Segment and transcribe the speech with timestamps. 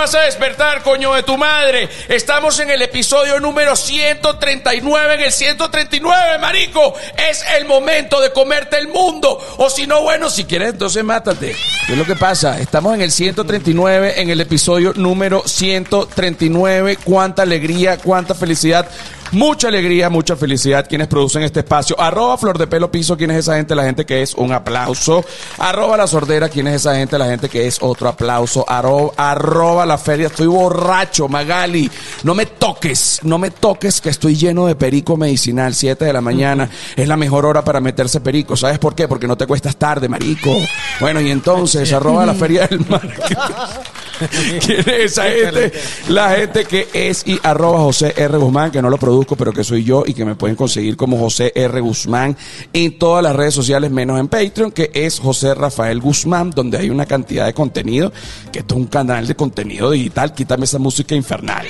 [0.00, 1.86] vas a despertar, coño de tu madre?
[2.08, 6.94] Estamos en el episodio número 139, en el 139, marico.
[7.28, 9.38] Es el momento de comerte el mundo.
[9.58, 11.54] O si no, bueno, si quieres, entonces mátate.
[11.86, 12.58] ¿Qué es lo que pasa?
[12.58, 16.96] Estamos en el 139, en el episodio número 139.
[17.04, 18.88] Cuánta alegría, cuánta felicidad.
[19.32, 21.98] Mucha alegría, mucha felicidad quienes producen este espacio.
[22.00, 23.76] Arroba Flor de Pelo Piso, ¿quién es esa gente?
[23.76, 25.24] La gente que es un aplauso.
[25.58, 27.16] Arroba La Sordera, ¿quién es esa gente?
[27.16, 28.64] La gente que es otro aplauso.
[28.68, 31.88] Arroba, arroba La Feria, estoy borracho, Magali.
[32.24, 35.74] No me toques, no me toques que estoy lleno de perico medicinal.
[35.74, 38.56] Siete de la mañana es la mejor hora para meterse perico.
[38.56, 39.06] ¿Sabes por qué?
[39.06, 40.56] Porque no te cuestas tarde, marico.
[40.98, 43.36] Bueno, y entonces, arroba La Feria del Marketing.
[44.64, 45.72] ¿Quién es esa gente?
[46.08, 48.36] La gente que es y arroba José R.
[48.38, 51.18] Guzmán, que no lo produzco, pero que soy yo y que me pueden conseguir como
[51.18, 51.80] José R.
[51.80, 52.36] Guzmán
[52.72, 56.90] en todas las redes sociales, menos en Patreon, que es José Rafael Guzmán, donde hay
[56.90, 58.12] una cantidad de contenido,
[58.52, 60.34] que esto es un canal de contenido digital.
[60.34, 61.66] Quítame esa música infernal.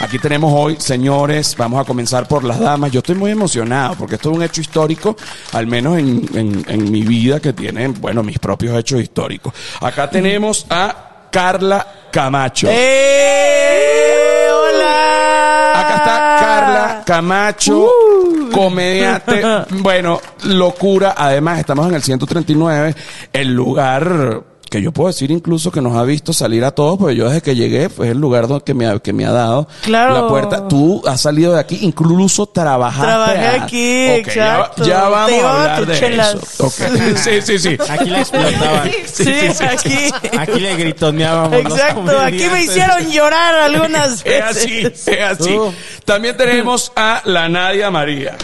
[0.00, 2.90] Aquí tenemos hoy, señores, vamos a comenzar por las damas.
[2.90, 5.16] Yo estoy muy emocionado porque esto es un hecho histórico,
[5.52, 9.54] al menos en, en- en mi vida, que tiene, bueno, mis propios hechos históricos.
[9.80, 12.68] Acá tenemos a Carla Camacho.
[12.70, 14.46] ¡Eh!
[14.52, 15.80] ¡Hola!
[15.80, 18.50] Acá está Carla Camacho, Uh.
[18.52, 19.42] comediante.
[19.82, 21.14] Bueno, locura.
[21.16, 22.94] Además, estamos en el 139,
[23.32, 24.42] el lugar
[24.74, 27.42] que yo puedo decir incluso que nos ha visto salir a todos, porque yo desde
[27.42, 30.14] que llegué fue el lugar donde que me ha, que me ha dado Claro.
[30.22, 30.66] la puerta.
[30.66, 33.06] Tú has salido de aquí, incluso trabajaste.
[33.06, 34.84] Trabajé a- aquí, exacto.
[34.84, 36.34] Ya, ya Te vamos a hablar de chelas.
[36.34, 36.72] eso.
[37.16, 37.78] Sí, sí, sí.
[37.88, 38.90] Aquí la explotaban.
[39.06, 39.24] Sí,
[39.64, 40.10] aquí.
[40.38, 41.60] Aquí le gritoneábamos.
[41.60, 45.08] Exacto, aquí me hicieron llorar algunas Es así, veces.
[45.08, 45.50] es así.
[45.56, 45.72] Uh.
[46.04, 48.36] También tenemos a la Nadia María.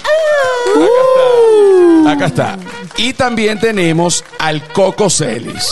[0.76, 0.80] Uh.
[0.80, 1.39] Acá está.
[2.96, 5.64] Y también tenemos al Coco Celis.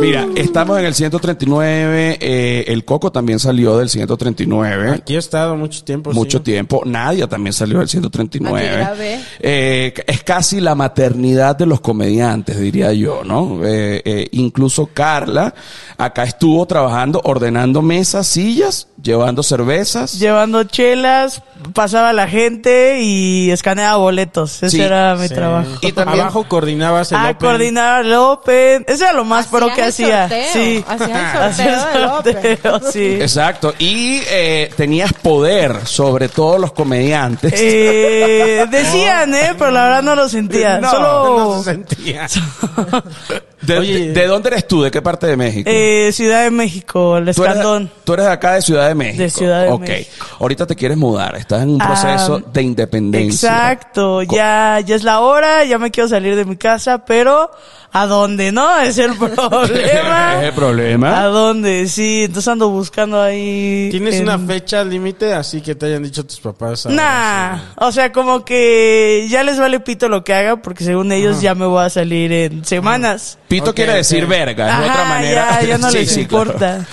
[0.00, 2.18] Mira, estamos en el 139.
[2.20, 4.92] eh, el Coco también salió del 139.
[4.92, 6.12] Aquí he estado mucho tiempo.
[6.12, 6.44] Mucho sí.
[6.44, 6.82] tiempo.
[6.84, 8.68] Nadia también salió del 139.
[8.68, 9.20] Aquí grabé.
[9.40, 13.60] Eh, es casi la maternidad de los comediantes, diría yo, ¿no?
[13.64, 15.54] Eh, eh, incluso Carla
[15.98, 20.18] acá estuvo trabajando, ordenando mesas, sillas, llevando cervezas.
[20.18, 21.42] Llevando chelas,
[21.72, 24.62] pasaba la gente y escaneaba boletos.
[24.62, 25.34] Ese Sí, era mi Sí.
[25.34, 25.70] trabajo.
[25.80, 27.36] Y también- Abajo coordinabas el Ah, open.
[27.48, 28.84] coordinar el Open.
[28.86, 30.24] Eso era lo más pro que hacía.
[30.24, 30.84] el sorteo, Sí.
[30.86, 32.04] hacían el sorteo del
[32.36, 32.58] Open.
[32.62, 33.18] sorteo, sí.
[33.20, 33.74] Exacto.
[33.78, 37.52] Y eh, tenías poder sobre todos los comediantes.
[37.56, 39.54] Eh, decían, ¿eh?
[39.58, 40.78] Pero la verdad no lo sentía.
[40.80, 42.26] No, Solo No se sentía.
[43.66, 43.98] de, Oye.
[44.08, 44.82] de- de dónde eres tú?
[44.82, 45.68] ¿De qué parte de México?
[45.72, 47.90] eh, Ciudad de México, el Tú eres, escandón.
[48.04, 49.22] tú eres de acá de Ciudad de México.
[49.22, 49.80] De Ciudad de Ok.
[49.80, 50.26] México.
[50.40, 51.36] Ahorita te quieres mudar.
[51.36, 53.48] Estás en un Ah, proceso de independencia.
[53.50, 57.50] Exacto, ya, ya es la hora, ya me quiero salir de mi casa, pero
[57.92, 58.78] ¿a dónde no?
[58.80, 60.36] Es el problema.
[60.42, 61.20] ¿Es el problema?
[61.20, 61.86] ¿A dónde?
[61.88, 63.88] Sí, entonces ando buscando ahí.
[63.90, 66.86] ¿Tienes en- una fecha límite así que te hayan dicho tus papás?
[66.86, 71.40] Nah, o sea, como que ya les vale pito lo que haga, porque según ellos
[71.40, 73.38] ya me voy a salir en semanas.
[73.48, 75.58] Pito quiere decir verga, es Ajá, otra manera.
[75.60, 76.44] Ya, ya no Sí, les sí, claro.
[76.52, 76.86] importa.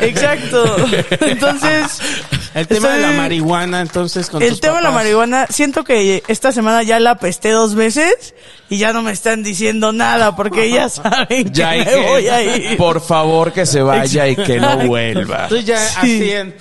[0.00, 0.76] Exacto.
[1.20, 1.98] Entonces.
[2.54, 6.22] El tema de la marihuana, entonces, con El tus tema de la marihuana, siento que
[6.28, 8.34] esta semana ya la pesté dos veces
[8.68, 12.28] y ya no me están diciendo nada porque ya saben que Ya me que- voy
[12.28, 12.76] a ir.
[12.76, 15.48] Por favor, que se vaya y que no vuelva.
[15.48, 15.94] Tú ya Sí.
[15.98, 16.54] así en...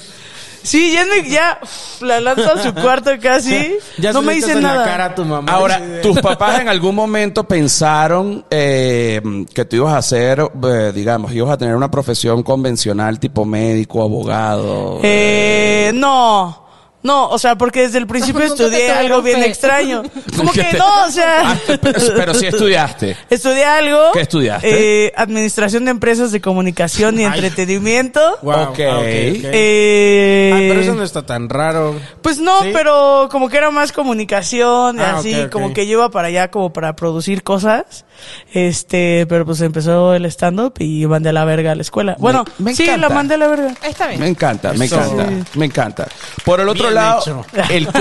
[0.63, 1.59] Sí, ya, me- ya
[2.01, 3.77] la lanzo a su cuarto casi.
[3.97, 4.79] Ya no se me en nada.
[4.79, 5.51] la cara a tu mamá.
[5.51, 9.22] Ahora, tus papás en algún momento pensaron eh,
[9.53, 14.01] que tú ibas a hacer, eh, digamos, ibas a tener una profesión convencional tipo médico,
[14.03, 14.99] abogado.
[15.03, 16.66] Eh, no.
[17.03, 19.47] No, o sea, porque desde el principio estudié algo bien fe.
[19.47, 20.03] extraño.
[20.38, 21.51] Como ¿Qué que no, o sea.
[21.51, 23.17] Ah, pero, sí estudiaste.
[23.29, 24.11] Estudié algo.
[24.14, 25.08] ¿Qué estudiaste?
[25.08, 28.22] Eh, administración de empresas de comunicación y entretenimiento.
[28.43, 28.79] Wow, Ok.
[28.81, 29.46] ah, ok, ok.
[29.53, 31.96] Eh, Ah, pero eso no está tan raro.
[32.22, 32.70] Pues no, ¿Sí?
[32.73, 36.72] pero como que era más comunicación, y Ah, así, como que iba para allá como
[36.73, 38.05] para producir cosas.
[38.53, 42.16] Este, pero pues empezó el stand-up y mandé a la verga a la escuela.
[42.20, 43.08] Bueno, me sí, encanta.
[43.08, 43.73] la mandé a la verga.
[43.88, 44.20] Está bien.
[44.20, 44.96] Me encanta, me Eso.
[45.02, 46.08] encanta, me encanta.
[46.44, 47.46] Por el otro Bien lado, hecho.
[47.70, 48.00] el coco.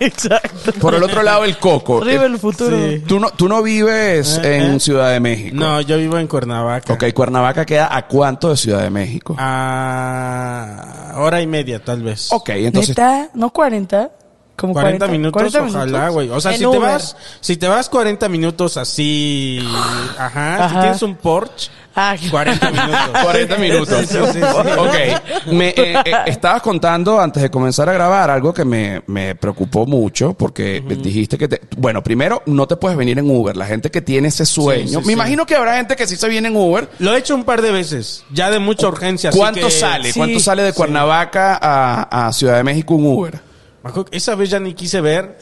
[0.00, 0.72] Exacto.
[0.80, 2.02] Por el otro lado, el coco.
[2.02, 2.76] Arriba Eh, el futuro.
[2.76, 3.00] sí.
[3.06, 4.80] Tú no, tú no vives Eh, en eh.
[4.80, 5.56] Ciudad de México.
[5.56, 6.92] No, yo vivo en Cuernavaca.
[6.92, 9.36] Ok, Cuernavaca queda a cuánto de Ciudad de México.
[9.38, 12.32] A hora y media, tal vez.
[12.32, 12.90] Ok, entonces.
[12.90, 13.28] ¿Neta?
[13.34, 14.10] ¿No 40?
[14.56, 16.14] Como 40 minutos, 40 ojalá, minutos.
[16.14, 16.28] güey.
[16.30, 19.60] O sea, En si te vas, si te vas 40 minutos así,
[20.18, 22.98] ajá, si tienes un Porsche, Ah, 40 minutos.
[23.22, 24.06] 40 minutos.
[24.08, 24.40] Sí, sí, sí.
[24.78, 25.52] Ok.
[25.52, 29.84] Me, eh, eh, estabas contando antes de comenzar a grabar algo que me, me preocupó
[29.84, 33.56] mucho porque dijiste que te, bueno, primero no te puedes venir en Uber.
[33.56, 34.84] La gente que tiene ese sueño.
[34.88, 35.12] Sí, sí, me sí.
[35.12, 36.88] imagino que habrá gente que sí se viene en Uber.
[36.98, 39.28] Lo he hecho un par de veces, ya de mucha urgencia.
[39.30, 40.12] así ¿Cuánto que- sale?
[40.12, 43.51] Sí, ¿Cuánto sale de Cuernavaca a, a Ciudad de México un Uber?
[43.82, 45.38] Me acuerdo que Esa vez ya ni quise ver,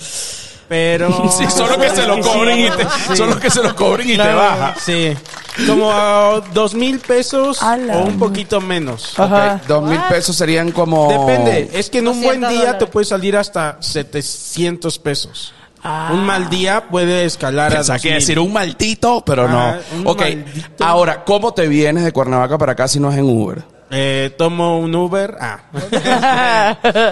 [0.69, 1.31] pero...
[1.37, 3.17] Sí, solo que se lo cobren y te, Sí.
[3.17, 4.75] solo que se lo cobren y te Claro, baja.
[4.81, 5.15] Sí.
[5.67, 9.19] Como a dos mil pesos A la o un poquito menos.
[9.19, 9.61] Ajá.
[9.69, 11.09] Dos mil pesos serían como.
[11.27, 11.71] Depende.
[11.75, 12.89] Es que en un buen 200 día te dólares.
[12.93, 15.53] puede salir hasta 700 pesos.
[15.83, 16.11] Ah.
[16.13, 18.21] Un mal día puede escalar a Pensaba que 2000.
[18.21, 19.99] decir un maldito, pero Ah, no.
[20.01, 20.85] un Ok, maldito.
[20.85, 23.63] ahora, ¿cómo te vienes de Cuernavaca para acá si no es en Uber?
[23.91, 25.37] Eh, tomo un Uber.
[25.41, 25.61] Ah.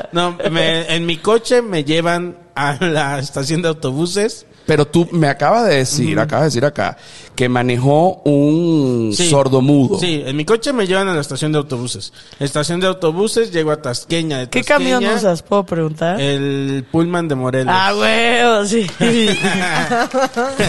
[0.12, 4.46] no, me- en mi coche me llevan a la estación de autobuses.
[4.68, 6.98] Pero tú me acabas de decir, acabas de decir acá,
[7.34, 9.30] que manejó un Sí.
[9.30, 9.98] sordomudo.
[9.98, 12.12] Sí, en mi coche me llevan a la estación de autobuses.
[12.38, 14.40] Estación de autobuses, llego a Tasqueña.
[14.40, 15.40] De ¿Qué camión usas?
[15.40, 16.20] ¿Puedo preguntar?
[16.20, 17.74] El Pullman de Morelos.
[17.74, 18.86] Ah, huevo, sí.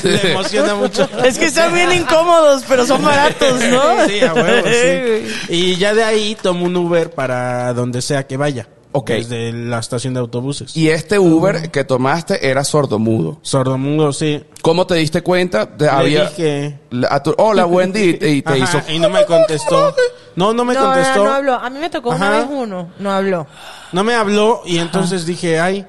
[0.03, 1.09] Le emociona mucho.
[1.25, 4.07] es que están bien incómodos, pero son baratos, ¿no?
[4.07, 5.27] Sí, a huevo, sí.
[5.49, 8.65] Y ya de ahí tomo un Uber para donde sea que vaya.
[8.91, 9.09] Ok.
[9.11, 10.75] Desde la estación de autobuses.
[10.75, 13.37] Y este Uber que tomaste era sordomudo.
[13.43, 14.43] Sordomudo, sí.
[14.63, 15.77] ¿Cómo te diste cuenta?
[15.77, 16.79] Te Le había, dije...
[17.09, 18.91] A tu- hola, Wendy, y te, y te Ajá, hizo.
[18.91, 19.93] y no me contestó.
[20.35, 21.17] No, no me no, contestó.
[21.19, 21.53] no, no habló.
[21.55, 22.89] A mí me tocó una vez uno.
[22.97, 23.45] No habló.
[23.91, 25.85] No me habló y entonces dije, ay.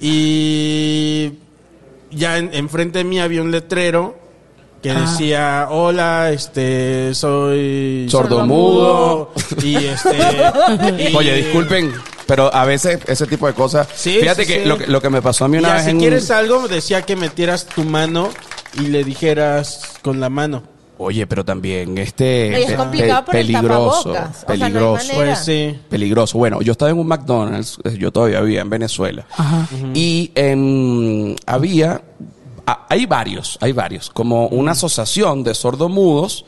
[0.00, 1.32] Y
[2.10, 4.16] ya en, enfrente de mí había un letrero
[4.82, 9.32] que decía, hola, este, soy Sordomudo.
[9.62, 10.16] Y este.
[11.10, 11.92] y- Oye, disculpen,
[12.28, 13.88] pero a veces ese tipo de cosas.
[13.96, 14.68] Sí, fíjate sí, que sí.
[14.68, 16.68] Lo, que lo que me pasó a mí una Ya, vez si en quieres algo,
[16.68, 18.28] decía que metieras tu mano
[18.74, 20.62] y le dijeras con la mano.
[21.00, 24.36] Oye, pero también este Oye, es pe- complicado por el peligroso, tapabocas.
[24.36, 25.12] O sea, no hay peligroso.
[25.14, 25.78] Pues sí.
[25.88, 26.38] peligroso.
[26.38, 29.24] Bueno, yo estaba en un McDonald's, eh, yo todavía vivía en Venezuela
[29.94, 32.02] y en, había,
[32.66, 36.44] a- hay varios, hay varios, como una asociación de sordomudos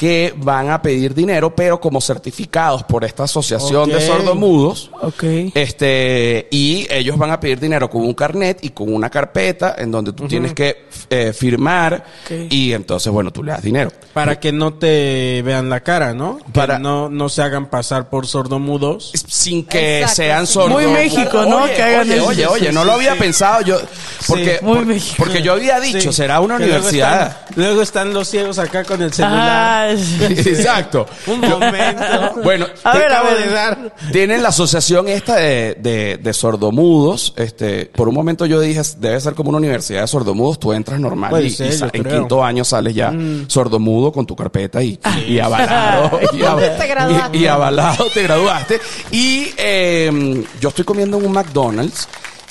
[0.00, 4.90] que van a pedir dinero, pero como certificados por esta asociación de sordomudos.
[5.02, 5.24] Ok.
[5.54, 9.90] Este, y ellos van a pedir dinero con un carnet y con una carpeta en
[9.90, 12.46] donde tú tienes que eh, firmar Ok.
[12.48, 13.92] y entonces, bueno, tú le das dinero.
[14.14, 16.38] Para que no te vean la cara, ¿no?
[16.38, 19.12] Que Para- no, no se hagan pasar por sordomudos.
[19.28, 20.54] sin que Exacto, sean sí.
[20.54, 20.82] sordos.
[20.82, 21.64] Muy México, ¿no?
[21.64, 22.26] Oye, Que hagan oye, eso.
[22.26, 23.18] oye, oye, no lo había sí.
[23.18, 23.78] pensado yo.
[24.26, 25.14] Porque, muy por- México.
[25.18, 26.12] porque yo había dicho, Sí.
[26.14, 27.26] será una Que luego universidad.
[27.26, 29.88] están- Luego están, los ciegos acá con el celular.
[29.89, 29.89] Ah,
[30.20, 31.06] Exacto.
[31.26, 32.02] Un momento.
[32.44, 33.44] Bueno, A te ver, a acabo ver.
[33.48, 33.94] de dar.
[34.12, 37.32] Tienen la asociación esta de, de, de sordomudos.
[37.36, 40.58] Este, por un momento yo dije, debe ser como una universidad de sordomudos.
[40.60, 42.20] Tú entras normal y, en creo.
[42.20, 43.12] quinto año sales ya
[43.48, 46.20] sordomudo con tu carpeta y, y avalado.
[46.32, 47.36] y, av- Te graduaste.
[47.38, 48.80] y- y avalado te graduaste.
[49.10, 52.08] Y eh, yo estoy comiendo en un McDonald's.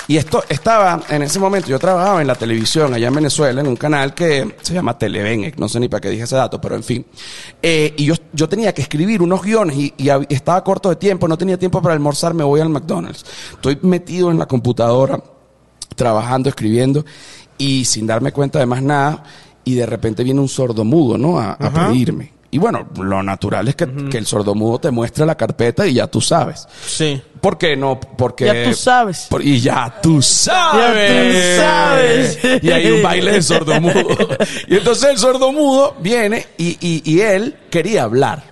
[0.10, 3.68] Y esto estaba, en ese momento, yo trabajaba en la televisión allá en Venezuela, en
[3.68, 6.76] un canal que se llama Televen, no sé ni para qué dije ese dato, pero
[6.76, 7.06] en fin.
[7.62, 9.94] Eh, y yo, yo tenía que escribir unos guiones y,
[10.30, 13.24] estaba corto de tiempo, no tenía tiempo para almorzar, me voy al McDonald's.
[13.52, 15.22] Estoy metido en la computadora,
[15.96, 17.06] trabajando, escribiendo,
[17.60, 19.24] y sin darme cuenta de más nada,
[19.64, 21.40] y de repente viene un sordomudo, ¿no?
[21.40, 22.34] A, a pedirme.
[22.50, 26.08] Y bueno, lo natural es que, que el sordomudo te muestre la carpeta y ya
[26.08, 26.68] tú sabes.
[26.84, 27.22] Sí.
[27.42, 28.00] ¿Por qué no?
[28.00, 28.46] Porque...
[28.46, 29.28] Ya tú sabes.
[29.30, 31.10] Por- y ya tú sabes.
[31.10, 32.64] Ya tú sabes.
[32.64, 34.08] Y hay un baile de sordomudo.
[34.68, 38.44] Y entonces el sordomudo viene y, y, y él quería hablar.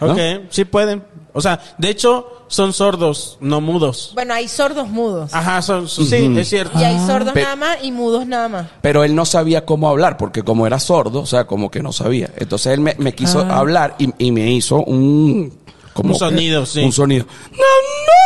[0.00, 0.12] ¿no?
[0.12, 0.18] Ok,
[0.50, 1.04] sí pueden.
[1.36, 4.12] O sea, de hecho, son sordos, no mudos.
[4.14, 5.34] Bueno, hay sordos mudos.
[5.34, 6.78] Ajá, son, son- sí, es cierto.
[6.78, 8.66] Y hay sordos Pe- nada más y mudos nada más.
[8.80, 11.92] Pero él no sabía cómo hablar, porque como era sordo, o sea, como que no
[11.92, 12.30] sabía.
[12.36, 15.52] Entonces él me, me quiso hablar y, y me hizo un...
[15.92, 16.80] como Un sonido, sí.
[16.84, 17.26] Un sonido.
[17.50, 18.23] No, no, no.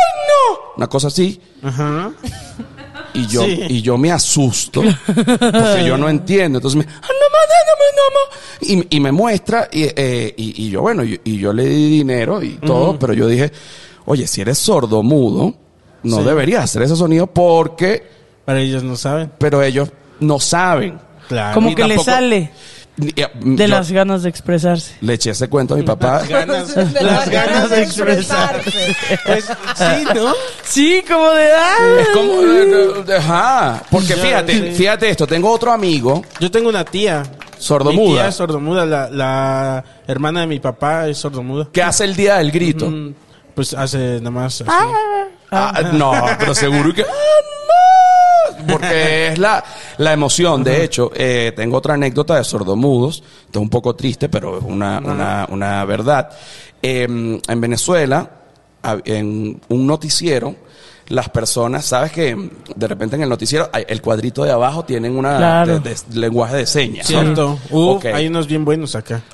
[0.77, 1.39] Una cosa así.
[1.63, 2.11] Ajá.
[3.13, 3.59] Y yo, Sí.
[3.69, 6.59] y yo me asusto porque yo no entiendo.
[6.59, 8.83] Entonces me, "Ah, no, no, no, no, no".
[8.89, 11.89] y, y me muestra y, eh, y, y yo, bueno, y, y yo le di
[11.89, 13.51] dinero y todo, pero yo dije,
[14.05, 15.55] oye, si eres sordo mudo,
[16.03, 16.23] no Sí.
[16.23, 18.03] deberías hacer ese sonido porque,
[18.45, 19.31] Para ellos no saben.
[19.37, 20.99] pero ellos no saben.
[21.27, 21.53] Claro.
[21.55, 22.51] Como que le sale
[22.99, 24.95] de yo las ganas de expresarse.
[25.01, 26.21] Le eché ese cuento a mi papá.
[26.27, 28.95] ganas, De las ganas de expresarse.
[29.25, 30.33] Pues sí, ¿no?
[30.63, 31.75] Sí, como de ah.
[32.01, 36.83] Es como, eh, eh, ajá, porque fíjate, fíjate esto, tengo otro amigo Yo tengo una
[36.85, 37.23] tía.
[37.57, 38.05] Sordomuda.
[38.07, 38.85] Mi tía es sordomuda.
[38.85, 41.67] La, la hermana de mi papá es sordomuda.
[41.71, 42.89] que hace el día del grito.
[42.89, 43.13] Mm,
[43.53, 44.69] Pues hace nada más así.
[45.51, 47.01] Ah, no, pero seguro que.
[47.01, 47.58] ¡Ah, no!
[48.67, 49.63] Porque es la,
[49.97, 50.63] la emoción.
[50.63, 53.23] De hecho, eh, tengo otra anécdota de sordomudos.
[53.45, 56.29] Esto es un poco triste, pero es una, una, una verdad.
[56.81, 58.29] Eh, en Venezuela,
[59.05, 60.55] en un noticiero,
[61.09, 62.37] las personas, sabes que
[62.75, 65.79] de repente en el noticiero, el cuadrito de abajo tienen una Claro.
[65.79, 67.07] de- de- lenguaje de señas.
[67.07, 67.57] Cierto.
[67.71, 68.05] Uh, Ok.
[68.13, 69.23] hay unos bien buenos acá.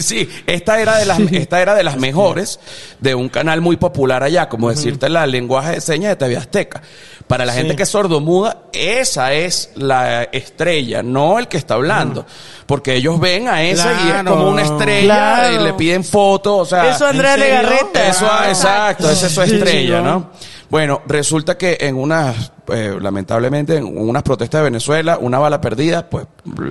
[0.00, 2.58] Sí, esta era de las esta era de las mejores
[3.00, 6.82] de un canal muy popular allá, como decirte la lenguaje de señas de TV Azteca.
[7.30, 7.58] Para la Sí.
[7.60, 12.26] gente que es sordomuda, esa es la estrella, no el que está hablando,
[12.66, 15.54] porque ellos ven a esa y es como una estrella Claro.
[15.62, 17.36] y le piden fotos, o sea, Eso Andrea.
[17.36, 18.08] Legarreta.
[18.08, 18.48] eso, Wow.
[18.48, 20.30] exacto, esa es su estrella, ¿no?
[20.70, 26.10] Bueno, resulta que en unas, eh, lamentablemente, en unas protestas de Venezuela, una bala perdida,
[26.10, 26.26] pues,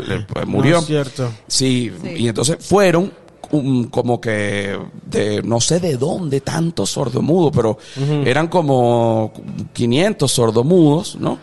[0.08, 0.74] le- pues, murió.
[0.76, 1.32] No es cierto.
[1.48, 3.14] Sí, y entonces fueron
[3.52, 7.78] um, como que de no sé de dónde tantos sordomudos, pero
[8.26, 9.32] eran como
[9.74, 11.40] 500 sordomudos, ¿no?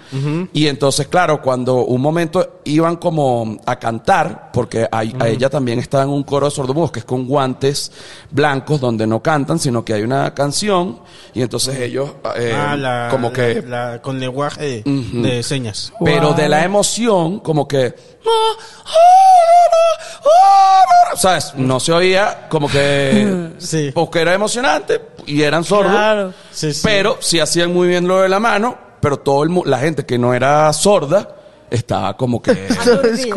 [0.52, 5.78] Y entonces, claro, cuando un momento iban como a cantar, porque a, a ella también
[5.78, 7.90] estaba en un coro de sordomudos que es con guantes
[8.30, 10.98] blancos donde no cantan, sino que hay una canción
[11.34, 15.92] y entonces ellos eh, ah, la, como que la- la- con lenguaje de señas.
[16.04, 16.36] pero Wow.
[16.36, 17.94] de la emoción, como que.
[21.16, 21.52] ¿Sabes?
[21.56, 23.46] No se oía como que.
[23.58, 23.90] Sí.
[23.94, 25.92] Porque era emocionante y eran sordos.
[25.92, 26.32] Claro.
[26.52, 26.80] Sí, sí.
[26.84, 28.76] Pero sí hacían muy bien lo de la mano.
[29.00, 31.28] Pero todo el la gente que no era sorda
[31.70, 32.50] estaba como que.
[32.78, 33.34] Aturdida.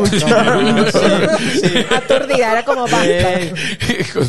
[1.97, 3.39] Aturdida, era como basta.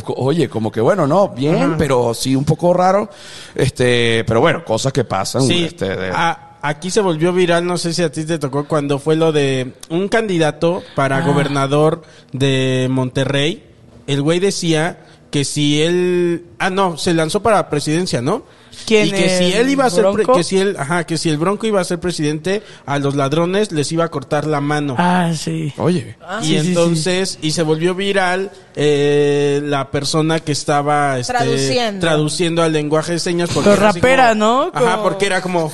[0.16, 3.08] Oye, como que bueno, no, bien, pero sí un poco raro.
[3.54, 5.42] Este, pero bueno, cosas que pasan.
[5.42, 8.66] Sí, este, de- a- aquí se volvió viral, no sé si a ti te tocó
[8.66, 11.20] cuando fue lo de un candidato para Ah.
[11.26, 12.02] gobernador
[12.32, 13.64] de Monterrey.
[14.06, 14.98] El güey decía
[15.30, 18.44] que si él, ah no, se lanzó para presidencia, ¿no?
[18.86, 20.32] ¿Quién, y que si él iba a ser, Bronco?
[20.34, 23.70] que si él, ajá, que si el Bronco iba a ser presidente, a los ladrones
[23.72, 24.94] les iba a cortar la mano.
[24.98, 25.72] Ah, sí.
[25.76, 26.16] Oye.
[26.40, 32.00] y sí, sí, entonces, y se volvió viral eh, la persona que estaba este, Traduciendo.
[32.00, 33.50] traduciendo al lenguaje de señas.
[33.52, 34.70] Porque rapera, como- ¿no?
[34.72, 35.70] Ajá, porque era como,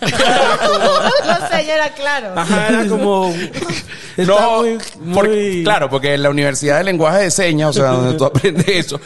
[0.00, 2.32] no sé, ya era claro.
[2.36, 3.34] ajá, era como,
[4.16, 4.78] No, muy,
[5.12, 8.68] porque- claro, porque en la Universidad de Lenguaje de Señas, o sea, donde tú aprendes
[8.68, 9.00] eso,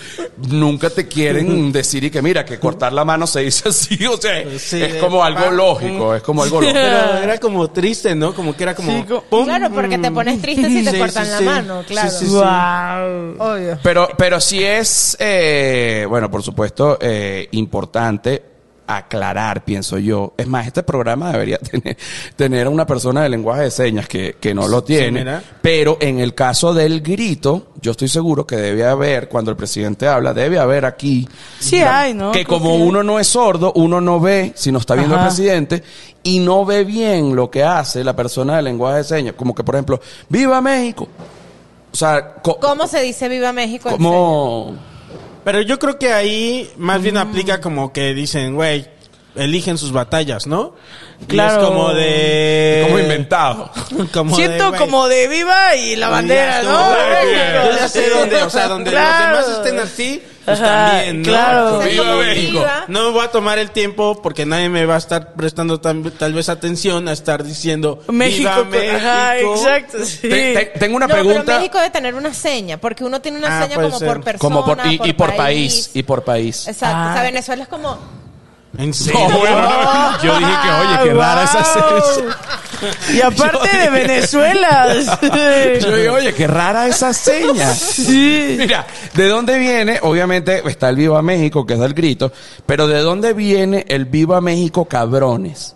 [0.49, 4.17] nunca te quieren decir y que mira, que cortar la mano se dice así, o
[4.21, 6.79] sea, Sí, es como algo lógico, es como algo lógico.
[6.79, 8.35] Pero era como triste, ¿no?
[8.35, 10.99] Como que era como, Sí, co- pum, Claro, porque te pones triste si te Sí,
[10.99, 11.45] cortan sí, la sí.
[11.45, 12.11] mano, claro.
[12.11, 12.33] Sí, sí, sí.
[12.33, 13.53] Wow.
[13.53, 13.79] Obvio.
[13.83, 18.43] Pero, pero sí es, eh, bueno, por supuesto, eh, importante
[18.89, 20.33] aclarar, pienso yo.
[20.37, 21.97] Es más, este programa debería tener,
[22.35, 25.25] tener a una persona de lenguaje de señas que, que no lo tiene.
[25.63, 30.09] pero en el caso del grito, yo estoy seguro que debe haber, cuando el presidente
[30.09, 31.29] habla, debe haber aquí
[31.61, 32.33] Sí hay, ¿no?
[32.33, 35.25] que como uno no es sordo, uno no ve si no está viendo Ajá.
[35.25, 35.83] al presidente
[36.23, 39.35] y no ve bien lo que hace la persona de lenguaje de señas.
[39.37, 41.07] Como que, por ejemplo, ¡Viva México!
[41.93, 43.89] O sea, co- ¿Cómo se dice Viva México?
[43.89, 44.75] en como...
[45.49, 48.87] Pero yo creo que ahí más bien aplica como que dicen, güey,
[49.35, 50.75] eligen sus batallas, ¿no?
[51.23, 51.63] Y Claro.
[51.63, 52.83] es como de...
[52.87, 53.71] Como inventado.
[54.13, 56.91] como Siento como de viva y la bandera, ¿no?
[57.71, 59.39] Yo ya sé dónde, o sea, donde Claro.
[59.39, 61.29] los demás estén así, pues Ajá, también, ¿no?
[61.29, 61.83] claro.
[61.83, 62.53] Ser ¡Viva como México!
[62.59, 62.85] viva.
[62.89, 66.33] No me voy a tomar el tiempo porque nadie me va a estar prestando tal
[66.33, 68.97] vez atención a estar diciendo México, ¡Viva con- México!
[68.97, 70.29] ajá, exacto, sí.
[70.29, 71.43] Te- te- tengo una No, pregunta.
[71.47, 74.09] pero México debe tener una seña, porque uno tiene una Ah, seña como ser.
[74.09, 75.91] por persona, como por, y, y por país.
[75.95, 76.67] y por país.
[76.69, 76.97] Exacto.
[76.97, 77.23] O sea, Ah.
[77.23, 77.99] Venezuela es como...
[78.79, 79.29] ¿En serio?
[79.29, 80.23] No, bueno, no.
[80.23, 82.31] yo dije que, oye, qué rara esa Wow.
[83.13, 84.87] Y aparte de Venezuela.
[85.81, 87.75] Yo digo, oye, qué rara esa seña.
[87.75, 88.55] Sí.
[88.57, 89.99] Mira, ¿de dónde viene?
[90.03, 92.33] Obviamente está el Viva México, que es el grito,
[92.67, 95.75] pero ¿de dónde viene el Viva México cabrones?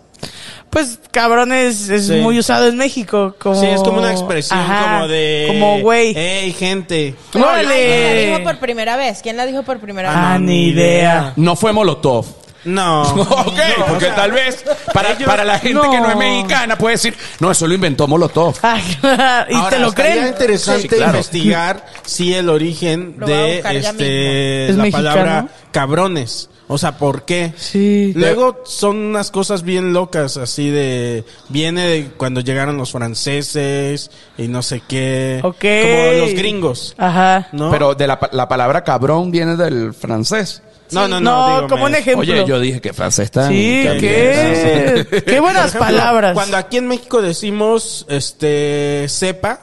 [0.69, 2.13] Pues cabrones es Sí.
[2.21, 3.35] muy usado en México.
[3.37, 3.59] Como...
[3.59, 5.45] Sí, es como una expresión Ajá, como de...
[5.49, 6.17] Como güey.
[6.17, 7.15] ¡Ey, gente!
[7.31, 8.27] ¿Quién la ¡Órale!
[8.31, 9.19] dijo por primera vez?
[9.21, 10.17] ¿Quién la dijo por primera vez?
[10.19, 11.33] Ah, ni idea.
[11.35, 12.42] No fue Molotov.
[12.65, 13.01] No.
[13.13, 17.51] ok, porque tal vez para, para la gente que no es mexicana puede decir, no,
[17.51, 18.55] eso lo inventó Molotov.
[18.63, 20.27] Y Ahora, te lo creen.
[20.27, 21.11] interesante Sí, claro.
[21.11, 26.49] investigar si el origen Lo de este la ¿Es palabra cabrones.
[26.67, 27.53] O sea, ¿por qué?
[27.57, 28.13] Sí.
[28.15, 31.25] Luego son unas cosas bien locas, así de...
[31.49, 35.41] Viene de cuando llegaron los franceses y no sé qué.
[35.43, 35.59] Ok.
[35.59, 37.49] Como los gringos, Ajá.
[37.51, 37.69] ¿no?
[37.69, 40.63] Pero de la, la palabra cabrón viene del francés.
[40.93, 41.61] No, no, no.
[41.61, 42.21] No, como un ejemplo.
[42.21, 43.47] Oye, yo dije que francés está...
[43.47, 45.23] Sí, ¿qué?
[45.25, 46.33] Qué buenas ejemplo, palabras.
[46.33, 49.59] Cuando aquí en México decimos, este, sepa,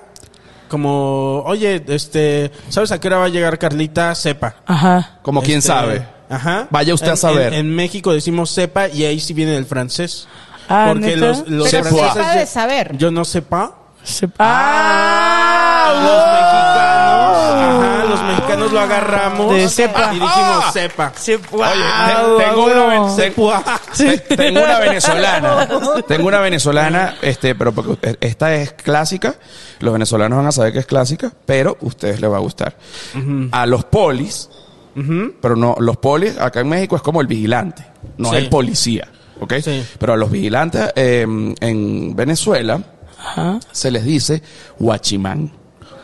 [0.68, 4.14] como, oye, este, ¿sabes a qué hora va a llegar Carlita?
[4.14, 4.56] Sepa.
[4.66, 5.18] Ajá.
[5.22, 6.06] Como quien Este, sabe.
[6.28, 6.68] Ajá.
[6.70, 7.52] Vaya usted a saber.
[7.54, 10.28] En, en México decimos sepa y ahí sí viene el francés.
[10.68, 11.18] Ah, porque ¿neta?
[11.26, 11.88] los, los Sepa.
[11.88, 12.96] franceses Sepa de saber.
[12.96, 13.74] Yo no sepa.
[14.04, 15.92] Se- ¡Ah!
[16.04, 16.69] los mexicanos.
[17.52, 20.08] Ajá, los mexicanos lo agarramos De cepa.
[20.12, 20.30] y dijimos
[20.66, 20.70] Ah.
[20.72, 21.12] sepa.
[21.16, 21.42] Se- Oye,
[24.36, 25.68] tengo una, tengo venezolana.
[26.06, 29.34] Tengo una venezolana, este, pero porque esta es clásica.
[29.80, 32.76] Los venezolanos van a saber que es clásica, pero a ustedes les va a gustar.
[33.52, 34.48] A los polis,
[35.40, 37.84] pero no, los polis acá en México es como el vigilante,
[38.18, 38.36] no Sí.
[38.36, 39.08] es el policía.
[39.40, 39.54] ¿Ok?
[39.64, 39.82] Sí.
[39.98, 41.22] Pero a los vigilantes eh,
[41.60, 42.78] en Venezuela
[43.18, 43.58] Ajá.
[43.72, 44.42] se les dice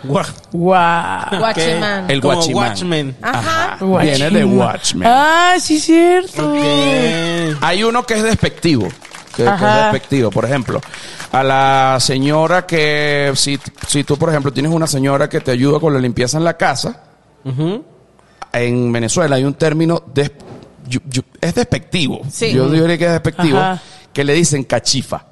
[0.04, 0.34] guachimán.
[0.52, 1.40] Guau.
[1.42, 2.10] Watchman.
[2.10, 2.68] El Como guachimán.
[2.68, 3.16] Watchmen.
[3.22, 3.76] Ajá.
[3.80, 4.58] Viene de Watchman.
[4.68, 5.08] Watchmen.
[5.10, 6.50] Ah, sí, cierto.
[6.52, 7.56] Ok.
[7.62, 8.88] Hay uno que es despectivo.
[8.88, 9.82] Que, que es Ajá.
[9.90, 10.30] despectivo.
[10.30, 10.80] Por ejemplo,
[11.32, 15.78] a la señora que, si, si tú, por ejemplo, tienes una señora que te ayuda
[15.78, 17.02] con la limpieza en la casa,
[18.52, 20.32] en Venezuela hay un término, des-
[20.88, 22.20] yo- yo- es despectivo.
[22.30, 22.52] Sí.
[22.52, 23.80] Yo diría que es despectivo, Ajá.
[24.12, 25.24] que le dicen cachifa.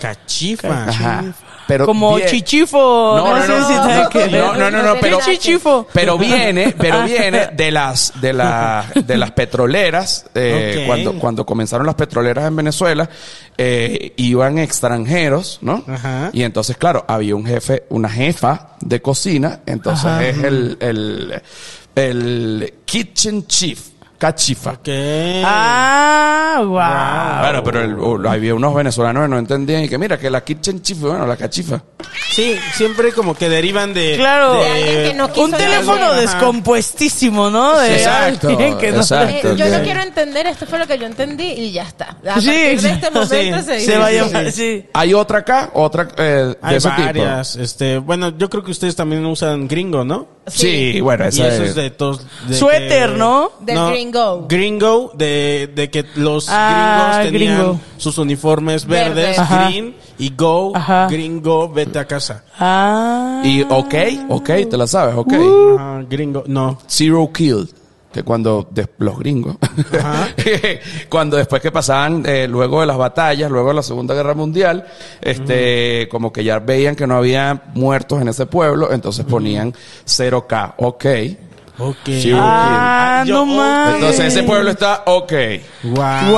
[0.00, 0.84] Cachifa.
[0.88, 1.24] Ajá.
[1.72, 3.14] Pero Como bien- chichifo.
[3.16, 4.42] No, no, sé no, si no, tiene que ver.
[4.44, 5.86] no, no, no, no, pero, ¿Qué chichifo?
[5.90, 10.86] pero viene, pero viene de las, de las, de las petroleras, eh, Ok.
[10.86, 13.08] cuando, cuando comenzaron las petroleras en Venezuela,
[13.56, 15.82] eh, iban extranjeros, ¿no?
[15.88, 16.28] Ajá.
[16.34, 20.26] Y entonces, claro, había un jefe, una jefa de cocina, entonces Ajá.
[20.26, 21.42] es el, el,
[21.94, 23.80] el kitchen chief,
[24.22, 24.76] cachifa.
[25.44, 27.42] Ah, wow.
[27.42, 30.44] Bueno, pero el- uh, había unos venezolanos que no entendían y que mira, que la
[30.44, 31.82] kitchen chief, bueno, la cachifa.
[32.30, 34.14] Sí, siempre como que derivan de.
[34.16, 34.54] Claro.
[34.62, 37.76] de- De no Un teléfono descompuestísimo, ¿no?
[37.78, 39.52] De Exacto, alguien que no- exacto.
[39.52, 42.16] Eh, yo no quiero entender, esto fue lo que yo entendí y ya está.
[42.30, 44.52] A Sí, partir de este momento Sí, se, Se va a sí, llamar, sí.
[44.52, 44.86] sí.
[44.92, 47.02] Hay otra acá, otra eh, de Hay ese tipo.
[47.02, 47.56] varias.
[47.56, 50.28] Este, bueno, yo creo que ustedes también usan gringo, ¿no?
[50.46, 52.26] Sí, bueno, Y eso es- de todos.
[52.48, 53.50] de Suéter, que- ¿no?
[53.60, 54.46] Del gringo.
[54.48, 57.80] Gringo, de, de que los Ah, gringos tenían gringo.
[57.96, 59.38] sus uniformes verdes, Verdes.
[59.38, 59.66] Ajá.
[59.68, 61.06] green, y go, Ajá.
[61.08, 62.44] gringo, vete a casa.
[62.58, 63.40] Ah.
[63.44, 63.94] Y ok,
[64.30, 65.32] ok, te la sabes, ok.
[65.78, 66.78] Ajá, gringo, no.
[66.88, 67.68] Zero kill.
[68.12, 69.56] Que cuando de- los gringos,
[71.08, 74.86] cuando después que pasaban, eh, luego de las batallas, luego de la Segunda Guerra Mundial,
[75.20, 79.72] este, como que ya veían que no había muertos en ese pueblo, entonces ponían
[80.06, 81.06] 0K, ok.
[81.78, 81.96] Ok.
[82.34, 83.94] Ah, no mames.
[83.94, 85.32] Entonces ese pueblo está ok.
[85.84, 86.32] Wow.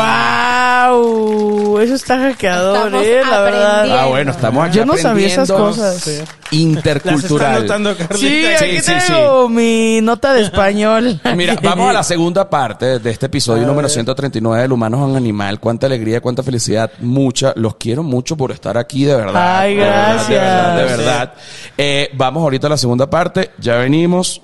[0.94, 3.99] Wow, eso está hackeador, Estamos eh, la verdad.
[4.01, 6.07] Ah, bueno, estamos aquí Yo no sabía esas aprendiendo cosas.
[6.07, 7.57] Las está Intercultural.
[7.57, 8.16] anotando, Carlita.
[8.16, 11.20] Sí, Sí, aquí sí, tengo mi nota de español.
[11.37, 15.16] Mira, vamos a la segunda parte de este episodio número 139 del Humano es un
[15.16, 15.59] Animal.
[15.59, 17.53] Cuánta alegría, cuánta felicidad, mucha.
[17.57, 19.59] Los quiero mucho por estar aquí, de verdad.
[19.59, 20.99] Ay, De verdad, De verdad, de gracias.
[20.99, 21.35] verdad.
[21.77, 23.51] Eh, vamos ahorita a la segunda parte.
[23.59, 24.40] Ya venimos.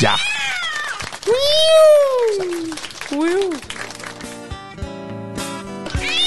[0.00, 0.16] Ya.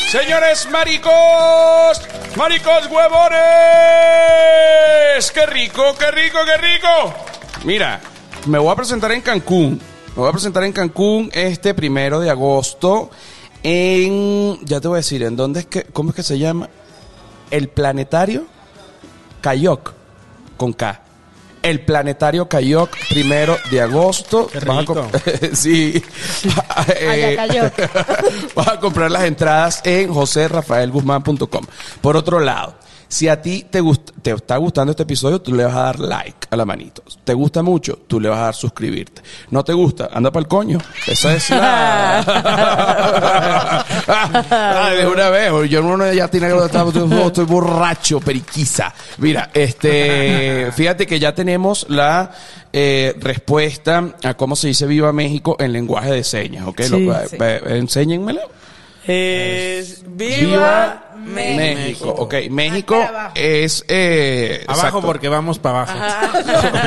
[0.09, 2.01] Señores maricos,
[2.35, 3.39] maricos huevones.
[5.33, 7.13] Qué rico, qué rico, qué rico.
[7.63, 8.01] Mira,
[8.45, 9.79] me voy a presentar en Cancún.
[10.07, 13.09] Me voy a presentar en Cancún este primero de agosto.
[13.63, 16.69] En, ya te voy a decir, ¿en dónde es que, cómo es que se llama?
[17.49, 18.47] El planetario
[19.39, 19.93] Cayoc,
[20.57, 21.01] con K.
[21.61, 24.47] El planetario Cayoc, primero de agosto.
[24.47, 26.03] Qué Vas a sí.
[26.99, 27.37] Eh.
[28.55, 31.65] Vas a comprar las entradas en joserrafaelguzmán.com.
[32.01, 32.75] Por otro lado,
[33.11, 35.99] si a ti te, gust- te está gustando este episodio, tú le vas a dar
[35.99, 37.03] like a la manito.
[37.25, 37.99] ¿Te gusta mucho?
[38.07, 39.21] Tú le vas a dar suscribirte.
[39.49, 40.09] ¿No te gusta?
[40.13, 40.77] Anda para el coño.
[41.07, 42.23] Esa es la...
[44.53, 45.51] Ah, de una vez.
[45.69, 48.93] Yo no ya tiene que estar, estoy, estoy borracho, periquiza.
[49.17, 52.31] Mira, este, fíjate que ya tenemos la
[52.73, 56.81] eh, respuesta a cómo se dice Viva México en lenguaje de señas, ¿ok?
[56.81, 57.05] Sí.
[57.05, 57.37] Lo- Sí.
[57.39, 58.41] eh, enséñenmelo.
[59.07, 61.57] Es Viva viva México.
[61.57, 62.15] México.
[62.17, 63.85] Ok, México es...
[63.87, 65.07] Eh, Abajo exacto.
[65.07, 65.99] porque vamos para abajo.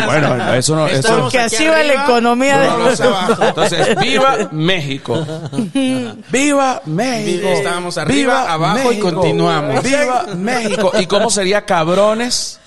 [0.07, 0.87] Bueno, eso no...
[0.87, 3.43] Eso, Porque así va la economía de abajo.
[3.43, 5.25] entonces, viva México.
[6.31, 7.49] Viva México.
[7.49, 9.83] Estábamos arriba, abajo y continuamos.
[9.83, 10.93] Viva México.
[10.99, 12.61] ¿Y cómo sería cabrones?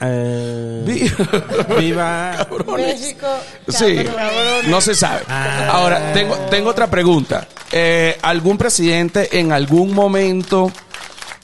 [0.00, 1.12] Eh, Vi-
[1.78, 2.46] viva.
[2.76, 3.26] México.
[3.68, 3.98] Sí,
[4.68, 5.22] no se sabe.
[5.28, 5.68] Ah.
[5.72, 7.46] Ahora, tengo, tengo otra pregunta.
[7.72, 10.70] Eh, ¿Algún presidente en algún momento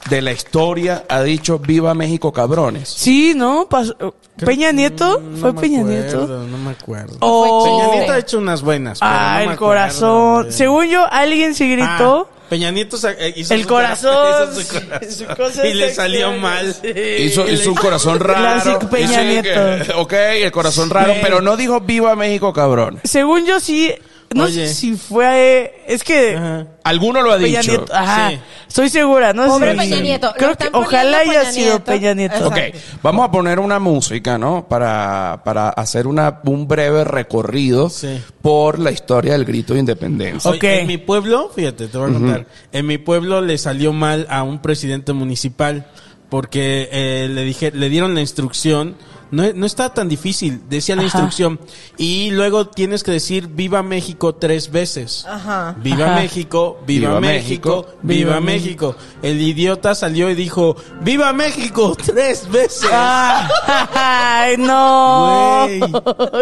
[0.09, 2.89] de la historia ha dicho viva México cabrones?
[2.89, 3.67] Sí, ¿no?
[3.69, 3.95] Pas-
[4.37, 6.27] Peña Nieto, No fue me Peña acuerdo, Nieto.
[6.27, 7.17] No me acuerdo.
[7.21, 7.63] Oh.
[7.65, 8.99] Peña Nieto ha hecho unas buenas.
[8.99, 10.51] pero Ah, no me el acuerdo corazón.
[10.51, 12.29] Según yo, alguien se gritó.
[12.29, 14.49] Ah, Peña Nieto eh, hizo el su corazón.
[14.51, 15.11] hizo su corazón.
[15.11, 16.73] su cosa y le salió mal.
[16.73, 16.89] Sí.
[17.19, 18.79] Hizo, hizo un corazón raro.
[18.89, 19.99] Peña Hizo que- Nieto.
[20.01, 21.19] ok, el corazón raro, Sí.
[21.21, 22.99] pero no dijo viva México cabrón.
[23.03, 23.93] Según yo, sí.
[24.33, 24.67] No Oye.
[24.67, 26.67] sé si fue, es que Ajá.
[26.83, 27.71] Alguno lo ha Peña dicho.
[27.71, 28.39] Nieto, ajá, Sí.
[28.67, 29.77] estoy segura, no Pobre sé.
[29.77, 31.85] Peña Nieto, Creo que ojalá haya Peña sido Nieto.
[31.85, 32.47] Peña Nieto.
[32.47, 32.57] Ok,
[33.01, 34.67] vamos a poner una música, ¿no?
[34.67, 38.21] Para, para hacer una, un breve recorrido Sí.
[38.41, 40.49] por la historia del grito de independencia.
[40.51, 40.57] Ok.
[40.57, 42.45] Oye, En mi pueblo, fíjate, te voy a contar.
[42.71, 45.87] En mi pueblo le salió mal a un presidente municipal
[46.29, 48.95] porque eh, le dije, le dieron la instrucción.
[49.31, 51.07] No, no está tan difícil, decía la Ajá.
[51.07, 51.59] instrucción.
[51.97, 55.25] Y luego tienes que decir Viva México tres veces.
[55.27, 55.75] Ajá.
[55.79, 56.15] Viva Ajá.
[56.21, 58.95] México, viva, Viva México, México, viva, viva México.
[59.21, 62.89] El idiota salió y dijo Viva México tres veces.
[62.93, 65.63] Ay, no.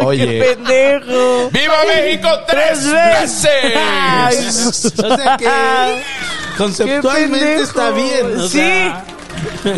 [0.03, 0.25] Oye.
[0.25, 1.49] Qué pendejo.
[1.51, 3.73] ¡Viva México tres Tres veces!
[3.77, 4.85] Ay, veces!
[4.99, 6.03] o sea que
[6.57, 8.39] conceptualmente está bien.
[8.39, 8.59] o sí.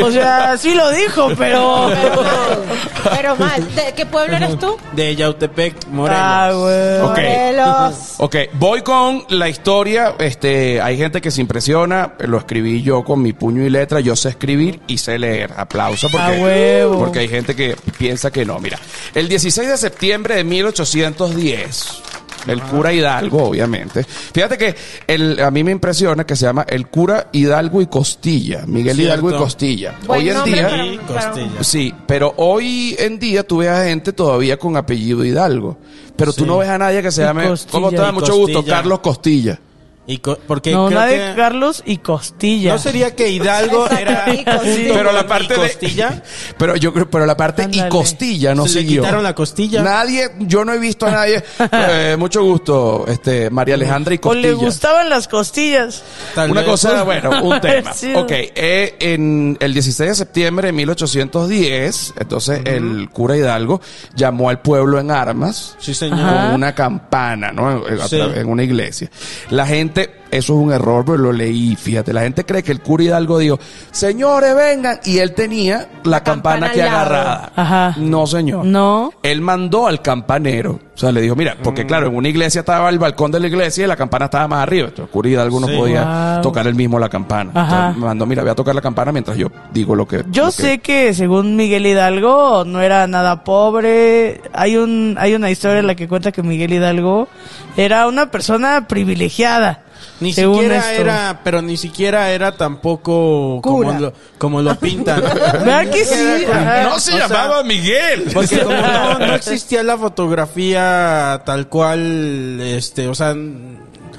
[0.04, 1.90] O sea, sí lo dijo, pero.
[1.90, 2.68] Pero mal.
[3.16, 3.76] Pero mal.
[3.76, 4.78] ¿De qué pueblo eres tú?
[4.94, 6.22] de Yautepec, Morelos.
[6.24, 7.00] Ah, güey.
[7.02, 7.18] Ok.
[7.18, 7.96] Morelos.
[8.18, 10.16] Ok, voy con la historia.
[10.20, 12.14] Este, hay gente que se impresiona.
[12.20, 14.00] Lo escribí yo con mi puño y letra.
[14.00, 15.52] Yo sé escribir y sé leer.
[15.58, 17.00] Aplauso porque, A huevo.
[17.00, 18.60] porque hay gente que piensa que no.
[18.60, 18.80] Mira,
[19.14, 22.02] el 16 de septiembre de 1810.
[22.48, 24.04] El cura Hidalgo, obviamente.
[24.04, 24.76] Fíjate que
[25.08, 28.64] el, a mí me impresiona que se llama el cura Hidalgo y Costilla.
[28.68, 29.02] Miguel Cierto.
[29.04, 29.96] Hidalgo y Costilla.
[30.06, 30.86] Buen Hoy en nombre, día.
[30.86, 31.64] Y Costilla.
[31.64, 35.78] Sí, pero hoy en día tú ves a gente todavía con apellido Hidalgo.
[36.16, 36.48] Pero tú Sí.
[36.48, 37.48] no ves a nadie que se Y llame.
[37.48, 37.72] Costilla.
[37.72, 38.58] ¿Cómo te da Y mucho gusto?
[38.60, 38.76] Costilla.
[38.78, 39.60] Carlos Costilla.
[40.08, 42.74] Y porque No, creo una de que- Carlos y Costilla.
[42.74, 44.94] no sería que Hidalgo era Y Costilla.
[44.94, 45.64] Pero la parte y de.
[45.64, 46.24] costilla.
[46.60, 49.02] Pero yo creo, pero la parte y costilla no Se le siguió.
[49.02, 49.82] quitaron la costilla.
[49.82, 51.44] Nadie, yo no he visto a nadie.
[51.72, 54.48] eh, mucho gusto, este, María Alejandra y O Costilla.
[54.50, 56.04] le gustaban las costillas.
[56.36, 56.70] Tal Una vez.
[56.70, 57.94] cosa, bueno, un tema.
[57.94, 58.14] Sí.
[58.16, 63.82] Ok, eh, en el 16 de septiembre de 1810, entonces el cura Hidalgo
[64.16, 66.20] llamó al pueblo en armas Sí, señor.
[66.20, 66.46] Ajá.
[66.48, 67.88] con una campana, ¿no?
[67.88, 68.18] En, a Sí.
[68.18, 69.10] través- en una iglesia.
[69.50, 72.82] La gente, eso es un error, pero lo leí, fíjate, la gente cree que el
[72.82, 73.58] cura Hidalgo dijo,
[73.92, 77.52] señores, vengan, y él tenía la campana, campana que agarrada.
[77.56, 77.96] Ajá.
[78.00, 78.66] No, señor.
[78.66, 79.12] No.
[79.24, 80.80] Él mandó al campanero.
[80.94, 83.48] O sea, le dijo, mira, porque claro, en una iglesia estaba el balcón de la
[83.48, 84.88] iglesia y la campana estaba más arriba.
[84.88, 85.76] Entonces, cura Hidalgo no Sí.
[85.78, 86.42] podía Wow.
[86.42, 87.52] tocar él mismo la campana.
[87.54, 87.76] Ajá.
[87.78, 90.24] Entonces, me mandó, mira, voy a tocar la campana mientras yo digo lo que.
[90.32, 94.42] Yo lo que- sé que según Miguel Hidalgo no era nada pobre.
[94.54, 97.28] Hay un hay una historia en la que cuenta que Miguel Hidalgo
[97.76, 99.82] era una persona privilegiada.
[100.20, 101.02] Ni según siquiera esto.
[101.02, 105.22] era, pero ni siquiera era tampoco como lo, como lo pintan.
[105.54, 106.46] ¿Verdad que sí?
[106.84, 108.30] No se O sea, llamaba Miguel.
[108.34, 113.36] Porque como no, no existía la fotografía tal cual, este, o sea,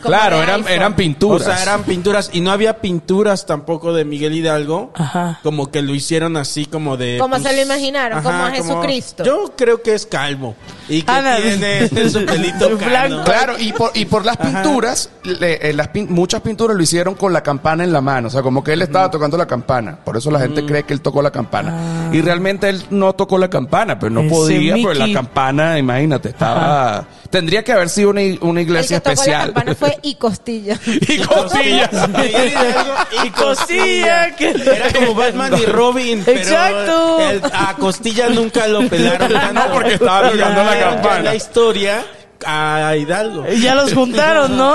[0.07, 0.73] Claro, de eran, iPhone.
[0.73, 1.43] eran pinturas.
[1.49, 4.93] o sea, eran pinturas y no había pinturas tampoco de Miguel Hidalgo.
[4.95, 5.41] Ajá.
[5.43, 7.17] Como que lo hicieron así como de...
[7.19, 9.25] pues, Como se lo imaginaron, como a Jesucristo.
[9.25, 10.55] yo creo que es calvo.
[10.89, 11.57] Y que Ándale.
[11.89, 13.25] tiene su pelito Blanco.
[13.25, 17.15] Claro, y por, y por las pinturas, le- eh, las pin- muchas pinturas lo hicieron
[17.15, 18.29] con la campana en la mano.
[18.29, 19.97] O sea, como que él estaba tocando la campana.
[20.05, 22.11] Por eso la gente cree que él tocó la campana.
[22.13, 24.25] Y realmente él no tocó la campana, pero no Ah.
[24.27, 27.05] Ese podía, pues la campana, imagínate, estaba.
[27.31, 29.45] Tendría que haber sido una, una El iglesia que tocó la especial.
[29.53, 30.79] campana fue y costilla.
[30.87, 34.35] y Hidalgo Y costilla.
[34.37, 37.21] que- Era como Batman y Robin, pero Exacto.
[37.31, 39.53] el- a Costilla nunca lo pelaron tanto.
[39.67, 41.23] No, porque estaba tocando la Ya, campana.
[41.23, 42.05] La historia
[42.45, 43.47] a Hidalgo.
[43.61, 44.75] Ya los juntaron, ¿no?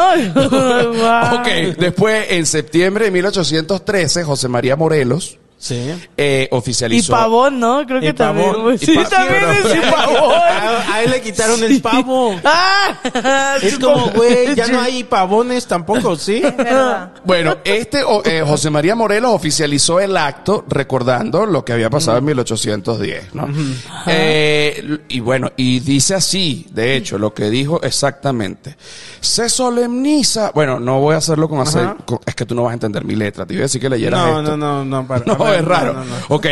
[0.94, 1.36] Guau.
[1.36, 5.94] Ok, después en septiembre de 1813, José María Morelos Sí.
[6.18, 7.14] eh, Y oficializó.
[7.14, 7.86] pavón, ¿no?
[7.86, 8.52] Creo que Y también.
[8.52, 8.80] pavón.
[8.80, 10.32] Sí, Y pa- también sí, es pero- y pavón.
[10.34, 12.36] A, a él le quitaron el pavo.
[13.14, 16.42] Ah, Es como, güey, ya no hay pavones tampoco, ¿sí?
[17.26, 22.26] Bueno, este eh, José María Morelos oficializó el acto recordando lo que había pasado en
[22.26, 23.48] 1810, ¿no?
[24.08, 28.76] Eh, y bueno, y dice así, de hecho, lo que dijo exactamente.
[29.20, 32.72] Se solemniza, bueno, no voy a hacerlo con hacer, con- es que tú no vas
[32.72, 34.58] a entender mi letra, te iba a decir que leyeras No, esto.
[34.58, 35.24] no, no, no, para.
[35.26, 35.94] No, ver, es raro.
[35.94, 36.26] no, no, no.
[36.30, 36.46] Ok,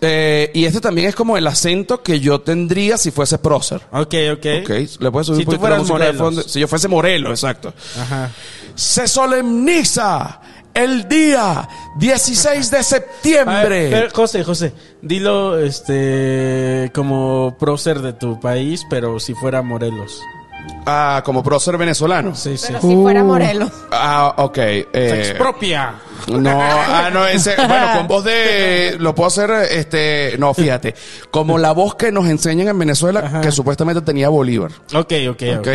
[0.00, 3.80] eh, y este también es como el acento que yo tendría si fuese prócer.
[3.92, 4.46] Ok, ok.
[4.62, 6.18] Ok, le puedes subir Si un tú poquito la fueras música de Morelos.
[6.18, 6.42] fondo?
[6.42, 7.72] Si yo fuese Morelos, exacto.
[8.00, 8.30] Ajá.
[8.74, 10.40] Se solemniza
[10.74, 13.88] el día 16 de ver, septiembre.
[13.90, 20.20] pero, José, José, dilo este como prócer de tu país, pero si fuera Morelos.
[20.86, 22.34] Ah, como prócer venezolano.
[22.34, 22.66] Sí, sí.
[22.68, 23.70] Pero si fuera Morelos.
[23.90, 24.56] Ah, ok.
[24.56, 25.94] Se eh, expropia.
[26.28, 30.94] no, ah, no, ese, bueno, con voz de, lo puedo hacer, este, no, fíjate,
[31.30, 33.40] como la voz que nos enseñan en Venezuela, Ajá.
[33.40, 34.70] que supuestamente tenía Bolívar.
[34.94, 35.58] Ok, ok, ok.
[35.58, 35.68] Ok.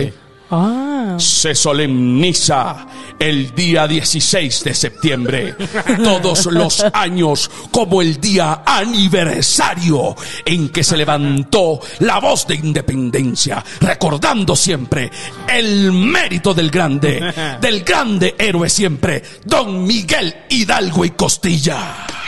[0.50, 2.88] Ah, se solemniza
[3.20, 5.56] el día 16 de septiembre,
[6.04, 13.64] todos los años como el día aniversario en que se levantó la voz de independencia,
[13.82, 15.12] recordando siempre
[15.50, 22.27] el mérito del grande, del grande héroe siempre, don Miguel Hidalgo y Costilla.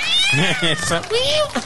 [0.62, 1.02] Esa-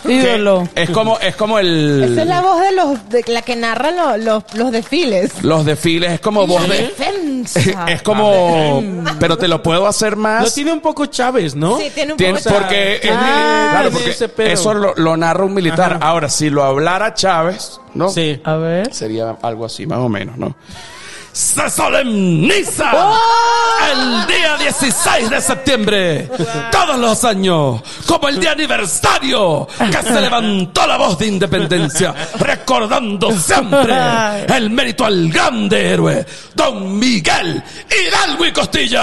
[0.08, 0.67] Ídolo.
[0.75, 2.03] Es como, es como el...
[2.12, 5.43] Esa es la voz de los de la que narra lo- los, los desfiles.
[5.43, 6.77] Los desfiles es como voz de...
[6.84, 7.86] Defensa.
[7.88, 8.82] Es como...
[9.19, 10.53] Pero te lo puedo hacer Lo más...
[10.53, 11.77] tiene un poco Chávez, ¿no?
[11.77, 14.47] Sí, tiene un Tiene- poco de- porque es Ah, claro, porque ese pedo.
[14.49, 15.93] eso lo, lo narra un militar.
[15.95, 16.06] Ajá.
[16.08, 18.10] Ahora, si lo hablara Chávez, ¿no?
[18.10, 18.39] Sí.
[18.45, 18.93] A ver.
[18.93, 20.56] Sería algo así, más o menos, ¿no?
[21.34, 22.91] Se solemniza
[23.91, 26.30] el día 16 de septiembre,
[26.72, 33.32] todos los años, como el día aniversario que se levantó la voz de independencia, recordando
[33.32, 33.96] siempre
[34.48, 39.02] el mérito al grande héroe, don Miguel Hidalgo y Costilla.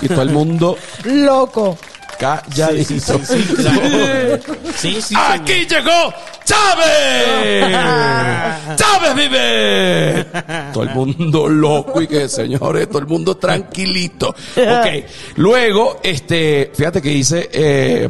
[0.00, 1.76] Y todo el mundo Loco.
[2.18, 2.84] Calladito.
[2.84, 4.38] Sí, sí, sí, claro.
[4.76, 6.12] Sí, sí, Aquí llegó
[6.44, 7.76] Chávez.
[8.76, 10.26] Chávez vive.
[10.72, 14.28] Todo el mundo loco y que señores, todo el mundo tranquilito.
[14.28, 15.04] Ok.
[15.36, 18.08] Luego, este, fíjate que dice eh,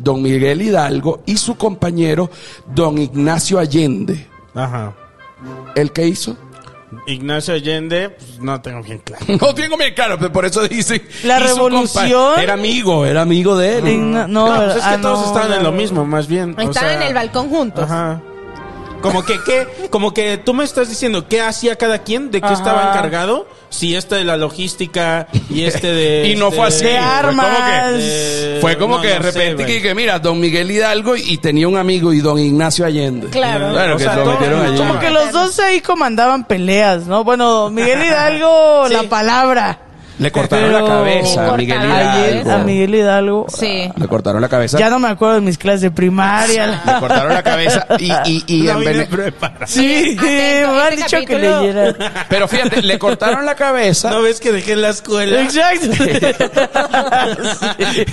[0.00, 2.30] don Miguel Hidalgo y su compañero
[2.66, 4.26] don Ignacio Allende.
[4.54, 4.94] Ajá.
[5.74, 6.36] ¿El que hizo?
[7.06, 9.24] Ignacio Allende, pues no tengo bien claro.
[9.40, 11.02] No tengo bien claro, pero por eso dicen.
[11.24, 12.38] La revolución.
[12.40, 13.84] Era amigo, era amigo de él.
[13.86, 16.54] Igna- no, No, pues es que ah, todos no, estaban en lo mismo, más bien.
[16.58, 17.84] o Estaban sea, en el balcón juntos.
[17.84, 18.20] Ajá.
[19.06, 19.88] Como que, ¿qué?
[19.90, 22.54] Como que tú me estás diciendo qué hacía cada quien, de qué Ajá.
[22.54, 23.48] estaba encargado.
[23.68, 26.28] Si este de la logística y este de.
[26.32, 26.86] Y no fue así.
[26.86, 27.92] este, De Fue como que- armas.
[27.98, 29.76] de- Fue como no, que de no sé, repente güey.
[29.76, 33.28] que, que mira, don Miguel Hidalgo y tenía un amigo y don Ignacio Allende.
[33.28, 33.70] Claro.
[33.72, 34.76] Claro, O que sea, lo todo- metieron allí.
[34.78, 37.24] Como que los dos ahí comandaban peleas, ¿no?
[37.24, 38.92] Bueno, Miguel Hidalgo, Sí.
[38.94, 39.80] la palabra.
[40.18, 42.52] Le cortaron Pero- la cabeza a Miguel la Ayer Hidalgo.
[42.52, 43.46] a Miguel Hidalgo.
[43.48, 43.90] Sí.
[43.96, 44.78] Le cortaron la cabeza.
[44.78, 46.82] Ya no me acuerdo de mis clases de primaria.
[46.86, 49.32] Le cortaron la cabeza y, y, y No en Vene-.
[49.66, 51.94] Sí, Atento, me han este dicho que capítulo- leyera.
[52.28, 55.42] Pero fíjate, le cortaron la cabeza ¿No ves que dejé la escuela?
[55.42, 55.86] Exacto.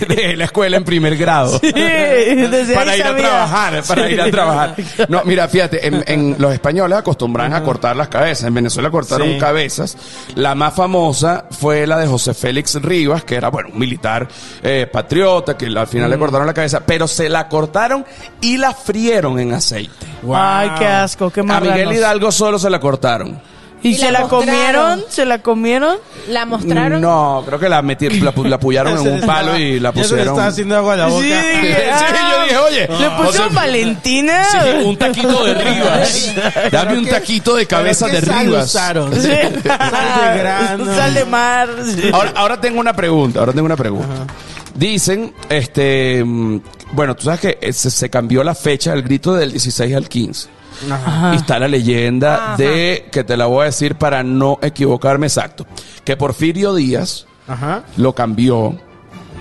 [0.07, 1.59] de la escuela en primer grado.
[1.59, 4.75] Sí, desde para ahí ir a trabajar, para ir a trabajar.
[5.09, 8.45] No, mira, fíjate, en, en los españoles acostumbran a cortar las cabezas.
[8.47, 9.37] En Venezuela cortaron Sí.
[9.39, 9.97] cabezas.
[10.35, 14.27] La más famosa fue de José Félix Rivas, que era, bueno, un militar
[14.61, 18.05] eh, patriota, que al final le cortaron la cabeza, pero se la cortaron
[18.41, 20.07] y la frieron en aceite.
[20.23, 20.35] Wow.
[20.35, 21.93] Ay, qué asco, qué A Miguel.
[21.93, 23.52] Hidalgo solo se la cortaron.
[23.83, 25.03] ¿Y, Y se la la comieron?
[25.09, 25.97] ¿Se la comieron?
[26.29, 27.01] La mostraron.
[27.01, 30.29] No, creo que la metieron, la, la apoyaron en un palo y la pusieron.
[30.29, 31.21] está haciendo agua a la boca.
[31.23, 34.43] Sí, Sí, yo dije, oye, ¿Le o pusieron sea, Valentina?
[34.45, 36.33] Sí, un taquito de Rivas.
[36.71, 38.65] Dame un taquito de cabeza de ¿Pero qué sal Rivas.
[38.65, 39.13] usaron?
[39.21, 39.29] Sí.
[39.29, 40.85] Sal de grano.
[40.95, 41.69] Sal de mar.
[41.85, 42.09] sí.
[42.13, 44.25] Ahora, ahora tengo una pregunta, ahora tengo una pregunta.
[44.75, 46.59] Dicen, este, mm,
[46.93, 50.09] bueno, tú sabes que eh, se, se cambió la fecha del grito del 16 al
[50.09, 50.49] 15.
[50.91, 51.33] Ajá.
[51.33, 52.57] Y está la leyenda Ajá.
[52.57, 55.65] de, que te la voy a decir para no equivocarme exacto,
[56.03, 57.83] que Porfirio Díaz Ajá.
[57.97, 58.75] lo cambió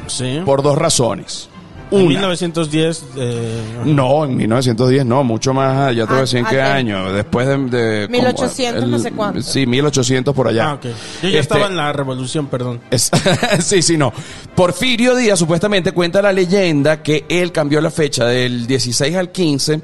[0.06, 0.40] Sí.
[0.44, 1.48] por dos razones.
[1.92, 3.04] En Una, 1910.
[3.16, 6.60] eh, no, en 1910 no, mucho más, ya te voy a decir en Ah, qué
[6.62, 7.58] ah, año, después de...
[7.58, 9.42] de 1800, no sé cuánto.
[9.42, 10.70] Sí, 1800 por allá.
[10.70, 10.84] Ah, ok.
[10.84, 10.90] Yo
[11.22, 12.80] ya Este, estaba en la revolución, perdón.
[12.90, 13.10] Es-
[13.60, 14.12] sí, sí, no.
[14.54, 19.80] Porfirio Díaz supuestamente cuenta la leyenda que él cambió la fecha del 16 al 15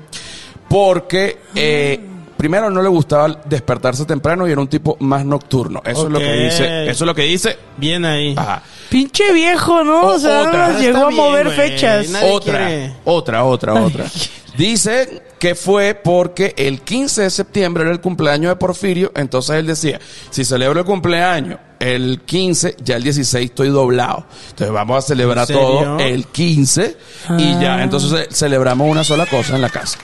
[0.69, 2.01] porque eh,
[2.39, 5.83] primero no le gustaba despertarse temprano y era un tipo más nocturno.
[5.85, 6.85] Eso es lo que dice.
[6.89, 7.59] Eso es lo que dice.
[7.77, 8.35] Bien ahí.
[8.37, 8.63] Ajá.
[8.89, 10.01] Pinche viejo, ¿no?
[10.01, 10.69] O, O- sea, otra.
[10.69, 11.57] nos llegó Está a mover güey.
[11.57, 12.09] fechas.
[12.09, 12.93] Nadie Otra, quiere.
[13.05, 14.05] otra, otra, otra.
[14.57, 19.67] Dice que fue porque el 15 de septiembre era el cumpleaños de Porfirio, entonces él
[19.69, 24.27] decía, si celebro el cumpleaños el 15, ya el 16 estoy doblado.
[24.51, 25.63] Entonces vamos a celebrar ¿En serio?
[25.63, 26.97] todo el 15
[27.39, 29.97] y ya, entonces eh, celebramos una sola cosa en la casa.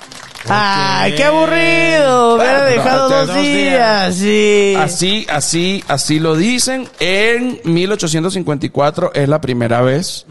[0.49, 2.35] Ay, qué aburrido.
[2.37, 4.19] Hubiera Bueno, dejado dos dos días.
[4.21, 4.21] días.
[4.21, 4.75] Sí.
[4.79, 6.89] Así, así, así lo dicen.
[7.01, 10.27] En 1854 es la primera vez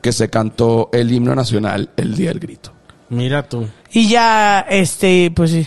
[0.00, 2.72] que se cantó el himno nacional el Día del Grito.
[3.10, 3.66] Mira tú.
[3.92, 5.66] Y ya, este, pues sí.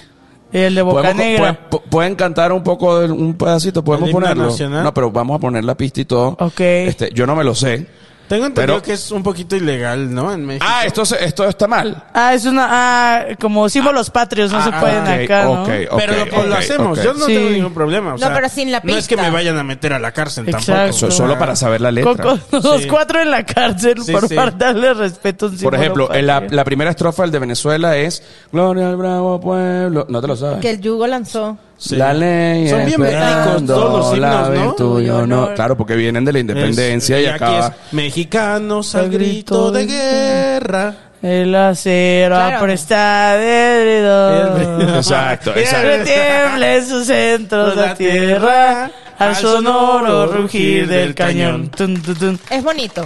[0.53, 1.69] El de Boca Negra.
[1.69, 4.45] pu- pu- pueden cantar un poco, de- un pedacito, podemos ¿El himno ponerlo.
[4.51, 4.83] nacional?
[4.83, 6.35] No, pero vamos a poner la pista y todo.
[6.39, 6.59] Ok.
[6.59, 7.87] Este, yo no me lo sé.
[8.31, 10.31] Tengo entendido Pero- que es un poquito ilegal, ¿no?
[10.31, 10.65] En México.
[10.65, 12.01] Ah, esto, se- esto está mal.
[12.13, 12.65] Ah, es una.
[12.71, 15.63] Ah, como símbolos patrios, no se Ah, pueden ok, acá, ¿no?
[15.63, 16.97] ok, Pero lo, ok, lo hacemos.
[16.97, 17.03] ok.
[17.03, 17.33] Yo no Sí.
[17.33, 18.11] tengo ningún problema.
[18.11, 19.29] o No, sea, pero sin la No es que pista.
[19.29, 20.71] me vayan a meter a la cárcel Exacto.
[20.71, 20.93] tampoco.
[20.97, 22.15] So- solo para saber la letra.
[22.23, 22.87] Con- con los Sí.
[22.87, 24.33] cuatro en la cárcel Sí, por sí.
[24.35, 26.55] faltarle respeto a un Por símbolo ejemplo, en la, patrio.
[26.55, 30.05] la primera estrofa del de Venezuela es Gloria al bravo pueblo.
[30.07, 30.59] No te lo sabes.
[30.61, 31.57] Que el yugo lanzó.
[31.83, 31.95] Sí.
[31.95, 32.69] La ley.
[32.69, 34.71] Son bien bélicos todos los la himnos, ¿no?
[34.71, 35.55] y Tuyo honor.
[35.55, 37.67] Claro, porque vienen de la independencia Es- y aquí acaba.
[37.67, 40.93] es mexicanos al grito de guerra.
[41.23, 42.57] El acero Claro.
[42.57, 44.61] apresta de heredor.
[44.97, 45.87] Exacto, exacto.
[45.87, 51.69] Retiembla en sus centros la tierra al sonoro rugir del cañón.
[51.69, 52.39] Tun, tun, tun.
[52.49, 53.05] Es bonito.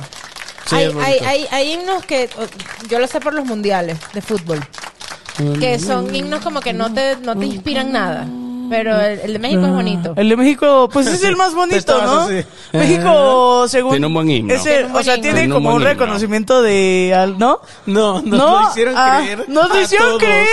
[0.65, 1.11] Sí, hay, es bonito.
[1.11, 2.29] Hay, hay, hay himnos que
[2.89, 4.59] yo lo sé por los mundiales de fútbol.
[5.59, 8.25] Que son himnos como que no te, no te inspiran nada.
[8.69, 10.13] Pero el, el de México es bonito.
[10.15, 12.19] El de México, pues es el más bonito, estabas ¿no?
[12.21, 12.45] así.
[12.73, 13.91] México, según.
[13.91, 14.53] Tiene un buen himno.
[14.53, 15.21] es el- Tiene un o buen sea, himno.
[15.23, 15.87] tiene Tiene un como un himno.
[15.93, 17.13] reconocimiento de.
[17.15, 17.59] al- ¿No?
[17.85, 19.45] No, nos No, lo hicieron ah, creer.
[19.49, 20.47] nos lo a hicieron todos, creer.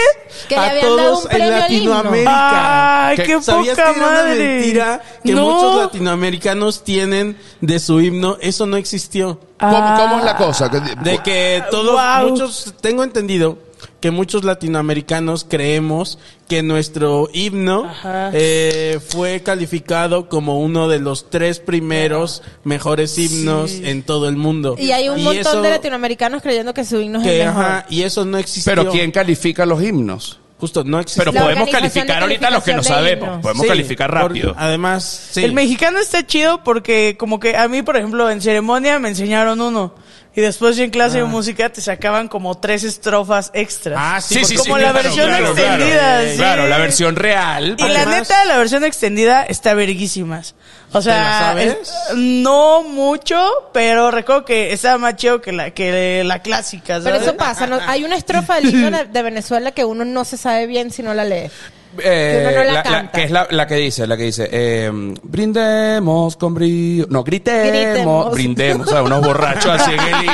[0.49, 1.91] Que le a habían dado todos un premio en al himno.
[1.95, 3.07] Latinoamérica.
[3.09, 3.43] Ay, ¿Qué?
[3.43, 4.39] ¿Sabías poca que era una madre.
[4.57, 5.51] mentira que no.
[5.51, 8.37] muchos latinoamericanos tienen de su himno?
[8.41, 9.39] Eso no existió.
[9.61, 9.97] ¿Cómo, Ah.
[10.01, 10.71] cómo es la cosa?
[10.71, 12.29] Que- De que todos, Guau.
[12.31, 13.59] muchos, tengo entendido
[14.01, 16.19] que muchos latinoamericanos creemos
[16.53, 17.91] que nuestro himno
[18.35, 24.77] eh, fue calificado como uno de los tres primeros mejores himnos en todo el mundo.
[24.79, 27.65] Y hay un montón eso- de latinoamericanos creyendo que su himno es que, el mejor.
[27.65, 28.71] ajá, y eso no existió.
[28.71, 30.41] Pero ¿quién califica los himnos?
[30.59, 31.33] Justo, no existió.
[31.33, 33.27] Pero podemos calificar ahorita los que no sabemos.
[33.29, 33.41] himnos.
[33.43, 34.55] Podemos Sí, calificar por- rápido.
[34.59, 35.43] además, sí.
[35.43, 39.59] El mexicano está chido porque como que a mí, por ejemplo, en ceremonia me enseñaron
[39.63, 39.95] uno.
[40.35, 43.99] Y después en clase de música te sacaban como tres estrofas extras.
[44.01, 46.37] Ah, sí, porque- Como la versión extendida, Claro, sí.
[46.37, 47.77] Claro, la versión real.
[47.79, 50.55] Y la Además- neta, la versión extendida está verguísimas.
[50.95, 51.77] O ¿Te la sea, sabes?
[51.83, 53.43] es- no mucho,
[53.75, 57.79] pero recuerdo que estaba más chido que la, que la clásica, Pero eso pasa, ¿no?
[57.87, 61.13] Hay una estrofa del himno de Venezuela que uno no se sabe bien si no
[61.13, 61.51] la lee.
[61.99, 63.13] Eh, Que uno no la la, canta.
[63.13, 64.91] que es la, la que dice, la que dice, eh,
[65.23, 68.33] brindemos con brillo, no, gritemos, Gritemos.
[68.33, 70.27] brindemos, o sea, unos borrachos así en el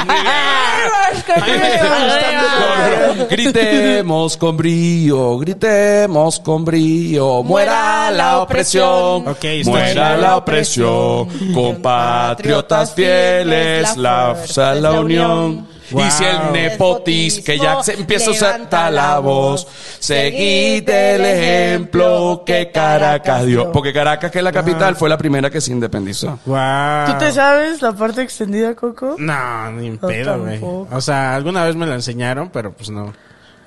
[3.31, 9.25] Gritemos con brío, gritemos con brío, muera la opresión,
[9.65, 14.37] muera la opresión, compatriotas fieles, la
[14.81, 15.78] la unión.
[15.91, 16.05] Wow.
[16.05, 19.67] Dice el nepotismo, que ya se empieza a usar la voz.
[19.99, 23.73] Seguid el ejemplo que Caracas dio.
[23.73, 26.39] Porque Caracas, que es la capital, fue la primera que se independizó.
[26.45, 27.07] Guau.
[27.13, 29.17] ¿Tú te sabes la parte extendida, Coco?
[29.19, 30.61] No, ni No, pedo, güey.
[30.91, 33.13] O sea, alguna vez me la enseñaron, pero pues no.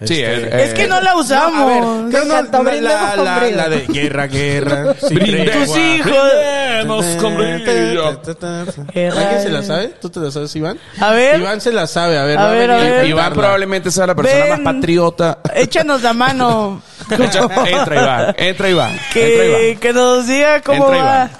[0.03, 1.53] Sí, Este, es- Es que no la usamos.
[1.53, 4.95] No, a ver, no, no, la, la, la, de guerra, guerra.
[5.07, 5.65] sin Brindemos.
[5.67, 5.95] Tus tregua.
[5.97, 6.31] hijos.
[6.97, 8.21] Brindemos con brillo.
[8.93, 9.21] Guerra.
[9.21, 9.87] ¿Alguien se la sabe?
[10.01, 10.77] ¿Tú te la sabes, Iván?
[10.99, 11.39] A ver.
[11.39, 12.37] Iván se la sabe, a ver.
[12.37, 13.05] A ver, a ver.
[13.07, 14.63] Iván probablemente sea la persona Ven.
[14.63, 15.39] más patriota.
[15.55, 16.81] Échanos la mano.
[17.09, 19.79] Echa- entra Iván, entra Iván, entra que, Iván.
[19.79, 21.03] que nos diga cómo Entra va.
[21.15, 21.31] Iván.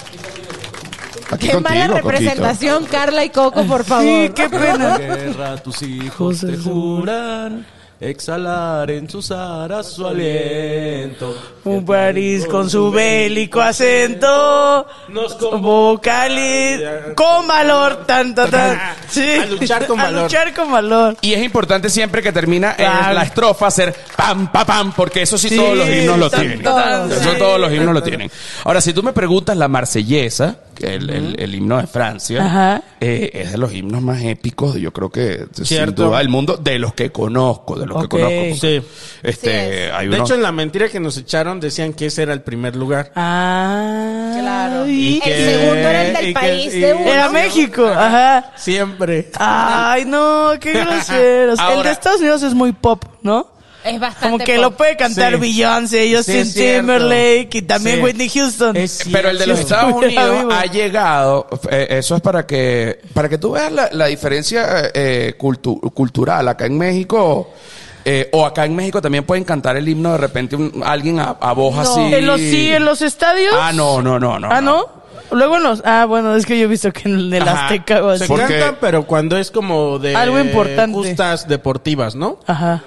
[1.32, 2.10] Aquí Qué mala contigo, Coquito.
[2.12, 4.04] representación, Carla y Coco, por favor.
[4.04, 4.98] Sí, qué pena.
[4.98, 7.66] guerra tus hijos te juran
[8.02, 11.38] exhalar en sus aras su aliento.
[11.64, 14.88] Un París con su bélico acento.
[15.10, 16.28] Nos Convoca
[17.16, 18.06] con valor.
[18.08, 18.80] Tan, tan, tan.
[19.12, 19.30] Sí.
[19.30, 20.24] A luchar con A valor.
[20.24, 21.18] luchar con valor.
[21.22, 23.14] Y es importante siempre que termina Claro.
[23.14, 26.40] la estrofa hacer pam, pa, pam, porque eso sí, Sí, todos los himnos lo tan,
[26.40, 26.64] tienen.
[26.64, 27.38] tan, Eso sí.
[27.38, 28.32] todos los himnos lo tienen.
[28.64, 32.82] Ahora, si tú me preguntas la marsellesa, el, el- el himno de Francia, Ajá.
[33.00, 36.06] eh, es de los himnos más épicos, yo creo que sin Cierto.
[36.06, 38.56] duda del mundo, de los que conozco, de los que conozco.
[38.60, 38.82] Sí.
[39.24, 42.34] Este, hay De unos- hecho, en la mentira que nos echaron decían que ese era
[42.34, 43.12] el primer lugar.
[43.16, 44.36] Ah.
[44.40, 44.88] Claro.
[44.88, 47.08] Y El que- segundo era el del y que- país y- de uno.
[47.12, 47.86] Era México.
[47.88, 48.52] Ajá.
[48.56, 49.30] Siempre.
[49.38, 51.60] Ay, no, qué groseros.
[51.60, 53.48] el de Estados Unidos es muy pop, ¿no?
[53.84, 54.62] Es bastante Como que pop.
[54.62, 55.40] lo puede cantar Sí.
[55.40, 56.80] Beyoncé, Sí, Justin cierto.
[56.82, 58.04] Timberlake y también Sí.
[58.04, 58.78] Whitney Houston.
[58.78, 59.60] Es Pero el de los.
[59.60, 64.06] Estados Unidos ha llegado, eh, eso es para que, para que tú veas la, la
[64.06, 66.48] diferencia eh, cultu- cultural.
[66.48, 67.50] Acá en México,
[68.06, 71.38] eh, o acá en México también pueden cantar el himno de repente un- alguien a,
[71.40, 71.82] a voz No.
[71.82, 72.14] así.
[72.14, 73.54] ¿En los, sí, en los estadios?
[73.60, 74.48] Ah, no, no, no, no.
[74.52, 75.02] ah, ¿no?
[75.32, 75.82] Luego en los...
[75.86, 77.68] Ah, bueno, es que yo he visto que en el Ajá.
[77.68, 78.28] Azteca o así.
[78.28, 80.94] Se cantan, pero cuando es como de Algo importante.
[80.94, 82.38] justas deportivas, ¿no?
[82.48, 82.84] Ajá.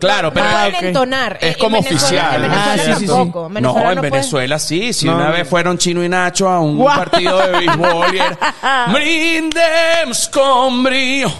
[0.00, 0.82] Claro, pero Pueden Ah, ok.
[0.82, 1.38] entonar.
[1.40, 2.34] es En como Venezuela- oficial.
[2.34, 3.12] En Venezuela Ah, sí, sí, sí.
[3.12, 4.92] En Venezuela no, en puede- Venezuela sí.
[4.92, 5.14] Si No.
[5.16, 10.82] una vez fueron Chino y Nacho a un partido de béisbol y era, brindemos con
[10.82, 11.30] brío,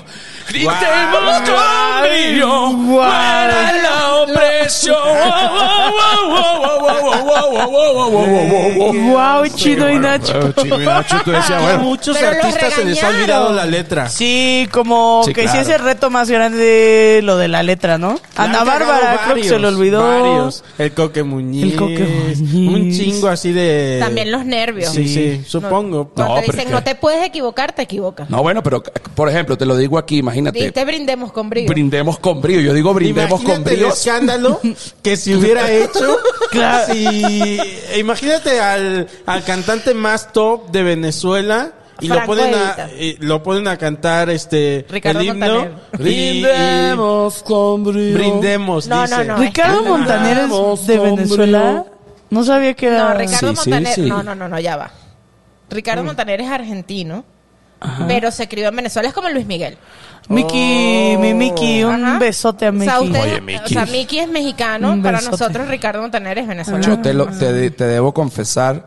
[0.52, 2.72] con brío, Guau.
[2.76, 4.96] muera la opresión.
[8.10, 10.52] Wow, Chino y Nacho.
[10.52, 13.20] Chino y Nacho, tú decías, A bueno, muchos Pero los artistas se les ha regañaron.
[13.46, 14.08] olvidado la letra.
[14.08, 15.60] Sí, como Sí, que sí claro.
[15.60, 18.18] es el reto más grande lo de la letra, ¿no?
[18.36, 20.08] Ana han cagado Bárbara, creo que se le varios, olvidó.
[20.20, 20.64] Varios.
[20.78, 21.64] El Coque Muñiz.
[21.64, 22.40] El Coque Muñiz.
[22.74, 23.98] Un chingo así de...
[24.00, 24.92] También los nervios.
[24.92, 26.08] Sí, sí, supongo.
[26.14, 28.30] Cuando No, te pero dicen es que- no te puedes equivocar, te equivocas.
[28.30, 28.82] No, bueno, pero
[29.14, 30.64] por ejemplo, te lo digo aquí, imagínate.
[30.64, 31.68] Diste brindemos con brillo.
[31.68, 32.60] Brindemos con brío.
[32.60, 33.88] Yo digo brindemos con Imagínate el brío.
[33.92, 34.60] escándalo
[35.02, 36.18] que se hubiera hecho.
[36.50, 36.92] Claro.
[36.92, 37.58] Si,
[37.98, 41.72] imagínate al, al cantante más top de Venezuela
[42.02, 45.68] y lo ponen, a, y lo ponen a cantar este Ricardo el himno.
[45.98, 48.14] Brindemos con brío.
[48.14, 49.16] brindemos, No, dice.
[49.24, 49.36] no, no.
[49.42, 51.84] Ricardo No, Montaner es de Venezuela.
[52.30, 53.10] No sabía que era.
[53.12, 53.94] No, Ricardo Sí, Montaner.
[53.94, 54.02] sí.
[54.02, 54.90] No, no, no, no, ya va.
[55.68, 57.24] Ricardo Montaner es argentino,
[58.08, 59.08] pero se crió en Venezuela.
[59.08, 59.76] Es como Luis Miguel.
[60.30, 62.18] Miki, mi Miki, un Ajá.
[62.18, 62.84] besote a O Miki.
[62.86, 63.74] sea, usted- Oye, o Miki.
[63.74, 64.92] sea, Miki es mexicano.
[64.92, 65.32] Un Para besote.
[65.38, 66.84] nosotros, Ricardo Montaner es venezolano.
[66.86, 68.86] Yo te, lo- te, te debo confesar,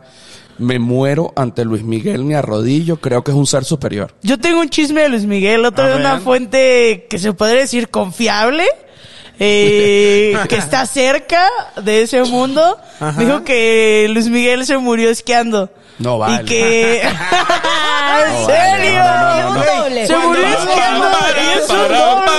[0.58, 4.14] me muero ante Luis Miguel, me arrodillo, creo que es un ser superior.
[4.22, 7.60] Yo tengo un chisme de Luis Miguel, otro A de una fuente que se podría
[7.60, 8.64] decir confiable,
[9.38, 11.46] eh, que está cerca
[11.82, 12.78] de ese mundo.
[13.00, 13.20] Ajá.
[13.20, 15.70] Dijo que Luis Miguel se murió esquiando.
[15.98, 16.42] No vale.
[16.42, 17.02] Y que...
[17.02, 19.02] ¿En serio?
[20.06, 22.34] Se murió Cuando- esquiando y es un doble.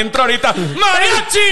[0.00, 1.50] Entró ahorita ¡Mariachi!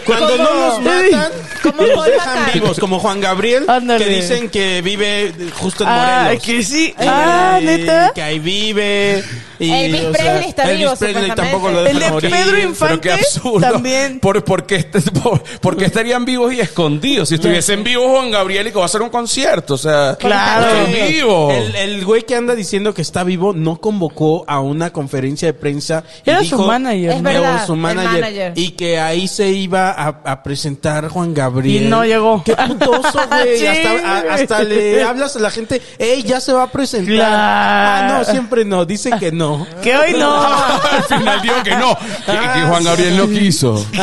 [0.06, 1.30] Cuando no los matan,
[1.62, 4.04] los Paul dejan vivos, como Juan Gabriel, Ándale.
[4.04, 6.42] que dicen que vive justo en Ah, Morelos.
[6.42, 6.94] que sí.
[6.98, 8.12] Eh, Ah, neta.
[8.14, 9.24] Que ahí vive.
[9.58, 12.30] Y, Elvis o Presley está Elvis vivo, Presley tampoco lo El dejan de morir.
[12.32, 13.70] Pedro Pero Infante qué absurdo.
[13.70, 14.18] también.
[14.18, 17.28] ¿Por, por qué, este- por- por qué estarían vivos y escondidos?
[17.28, 20.66] Si estuviesen vivos Juan Gabriel y que va a hacer un concierto, o sea, Claro.
[20.86, 21.50] estoy vivo.
[21.52, 25.54] El, el güey que anda diciendo que está vivo no convocó a una conferencia de
[25.54, 26.04] prensa.
[26.24, 27.10] y Era dijo- su manager.
[27.10, 27.22] Es ¿no?
[27.22, 28.52] verdad, su el manager, manager.
[28.56, 31.84] Y que ahí se iba a, a presentar Juan Gabriel.
[31.84, 32.42] Y no llegó.
[32.44, 33.58] Qué putoso, güey.
[33.62, 34.30] Sí, hasta, a- güey.
[34.42, 37.14] hasta le hablas a la gente, ey, ya se va a presentar.
[37.14, 37.34] Claro.
[37.36, 38.84] Ah, no, siempre no.
[38.84, 39.66] Dice que no.
[39.82, 40.42] Que hoy no.
[40.42, 43.84] Al final dijo que no, que, que Juan Gabriel no quiso.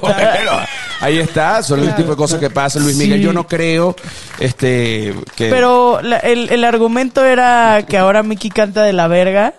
[0.00, 0.60] Bueno,
[1.00, 2.82] ahí está, son el tipo de cosas que pasan.
[2.82, 3.24] Luis Miguel, Sí.
[3.24, 3.96] yo no creo
[4.38, 9.54] este que Pero la- el, el argumento era que ahora Mickey canta de la verga.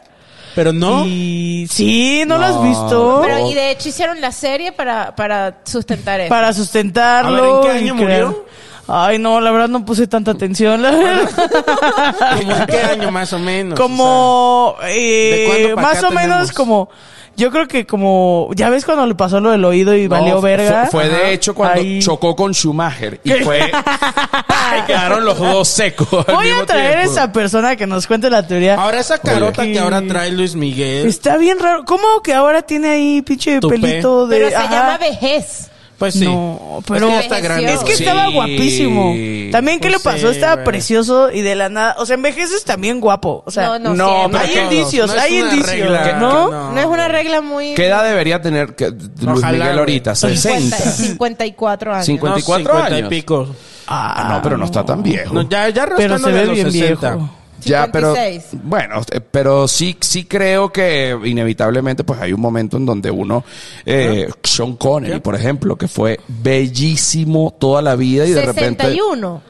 [0.53, 1.05] Pero no.
[1.05, 3.19] Y sí, ¿no, lo has visto?
[3.23, 6.29] Pero, y de hecho hicieron la serie para, para sustentar eso.
[6.29, 7.61] Para sustentarlo.
[7.61, 8.45] A ver, ¿en qué y año crear- murió?
[8.87, 10.81] Ay, no, la verdad no puse tanta atención.
[10.81, 11.29] la verdad.
[12.39, 13.79] ¿Cómo en qué año más o menos?
[13.79, 16.51] como, eh, ¿de cuándo pa' más acá o menos tenemos?
[16.51, 16.89] como,
[17.37, 20.41] yo creo que como, ya ves cuando le pasó lo del oído y No, valió
[20.41, 20.87] verga.
[20.91, 21.99] Fue, de hecho cuando Ahí.
[22.01, 23.71] chocó con Schumacher y fue
[24.79, 26.25] y quedaron los dos secos.
[26.27, 27.11] al Voy mismo a traer tiempo.
[27.13, 28.75] esa persona que nos cuente la teoría.
[28.75, 29.73] Ahora esa carota Oye.
[29.73, 31.07] que ahora trae Luis Miguel.
[31.07, 31.85] Está bien raro.
[31.85, 33.79] ¿Cómo que ahora tiene ahí pinche Tupé.
[33.79, 34.37] pelito de...
[34.37, 34.69] Pero se ajá?
[34.71, 35.69] llama vejez.
[36.01, 36.25] Pues sí.
[36.25, 37.73] No, pero Es que está grande.
[37.73, 38.03] Es que Sí.
[38.03, 39.13] estaba guapísimo.
[39.51, 40.29] También, ¿qué Pues le pasó?
[40.29, 40.65] sí, estaba güey.
[40.65, 41.95] precioso y de la nada.
[41.99, 43.43] O sea, envejeces también guapo.
[43.45, 44.63] O sea, No, no, no, hay todos.
[44.73, 45.67] indicios, No hay indicios.
[45.69, 46.49] regla, ¿no?
[46.49, 46.71] no.
[46.71, 47.75] No es una regla muy...
[47.75, 50.15] ¿Qué edad debería tener que- Luis Ojalá, Miguel ahorita?
[50.15, 50.75] 60.
[50.75, 52.05] 50, 54 años.
[52.07, 52.35] Cincuenta.
[52.39, 53.07] No, 54 50 años.
[53.07, 53.47] y pico.
[53.85, 55.35] Ah, no, pero no está tan viejo.
[55.35, 57.11] No, ya, ya Pero se ve bien 60.
[57.15, 57.29] viejo.
[57.61, 58.61] Ya, pero 56.
[58.63, 63.43] bueno, eh, pero sí, sí creo que inevitablemente pues hay un momento en donde uno,
[63.85, 69.41] eh, Sean Connery, por ejemplo, que fue bellísimo toda la vida y de repente 61.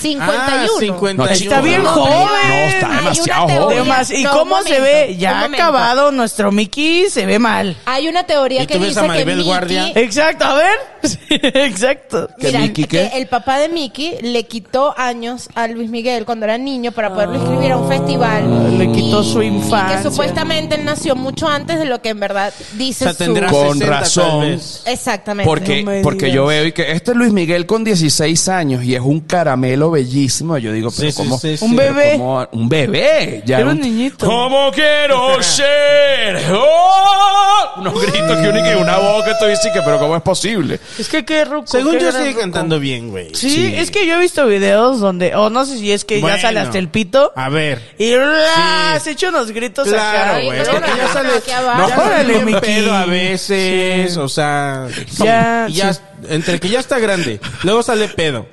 [0.00, 0.32] 51.
[0.32, 1.24] Ah, 51.
[1.24, 2.48] No, Está bien no, joven.
[2.48, 3.78] No, está demasiado joven.
[3.78, 5.06] Además, ¿y No, cómo se momento, ve?
[5.12, 7.76] un Ya acabado nuestro Mickey, se ve mal.
[7.86, 9.48] Hay una teoría ¿Y que tú ves dice a que Maribel Mickey...
[9.48, 9.92] Guardia?
[9.94, 10.78] Exacto, a ver.
[11.02, 12.28] Sí, exacto.
[12.38, 13.18] ¿Que Mira, Mickey que qué?
[13.18, 17.34] el papá de Mickey le quitó años a Luis Miguel cuando era niño para poderlo
[17.36, 18.44] inscribir a un festival.
[18.44, 19.96] Ah, le quitó su Y infancia.
[19.96, 23.18] que supuestamente él nació mucho antes de lo que en verdad O dice sea, su...
[23.18, 24.60] tendrá Con 60 tal razón.
[24.86, 25.44] Exactamente.
[25.48, 29.00] Porque, porque yo veo y que este es Luis Miguel con 16 años y es
[29.00, 30.58] un caramelo bellísimo.
[30.58, 31.56] Yo digo, pero sí.
[31.60, 32.16] Un bebé.
[32.52, 33.42] Un bebé.
[33.46, 34.26] Ya Era un un- niñito.
[34.26, 36.42] ¿Cómo quiero ser?
[36.52, 37.80] ¡Oh!
[37.80, 40.78] Unos gritos que y que una voz que estoy diciendo, que, pero ¿cómo es posible?
[40.98, 41.66] Es que qué ruco.
[41.66, 42.40] Según qué yo sigue ruco.
[42.40, 43.34] cantando bien, güey.
[43.34, 43.74] Sí, Sí.
[43.76, 46.36] es que yo he visto videos donde, o no sé si es que Bueno.
[46.36, 47.32] ya sale hasta el pito.
[47.34, 47.80] A ver.
[47.98, 48.94] Y ¡bla!
[48.98, 49.04] Sí.
[49.04, 50.44] se echa unos gritos Claro, acá.
[50.44, 50.58] güey.
[50.60, 51.28] Es no, que no, ya no, sale.
[51.38, 51.88] aquí abajo.
[51.88, 52.60] ya sale Órale, bien Mickey.
[52.60, 54.16] pedo a veces.
[54.18, 54.86] O sea.
[55.18, 56.00] Ya, ya- sí.
[56.28, 57.40] Entre que ya está grande.
[57.62, 58.46] Luego sale pedo.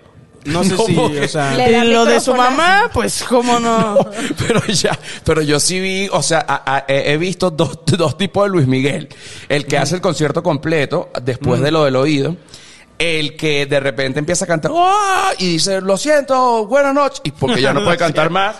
[0.46, 1.84] No sé No, si, o sea.
[1.84, 3.98] Lo de su mamá, pues cómo no.
[4.38, 8.44] Pero ya, pero yo sí vi, o sea, a- a- he visto dos, dos tipos
[8.46, 9.10] de Luis Miguel.
[9.48, 12.36] El que hace el concierto completo después de lo del oído.
[12.98, 14.94] El que de repente empieza a cantar ¡Oh!
[15.38, 17.22] y dice, lo siento, buenas noches.
[17.24, 18.58] Y porque ya no puede cantar más.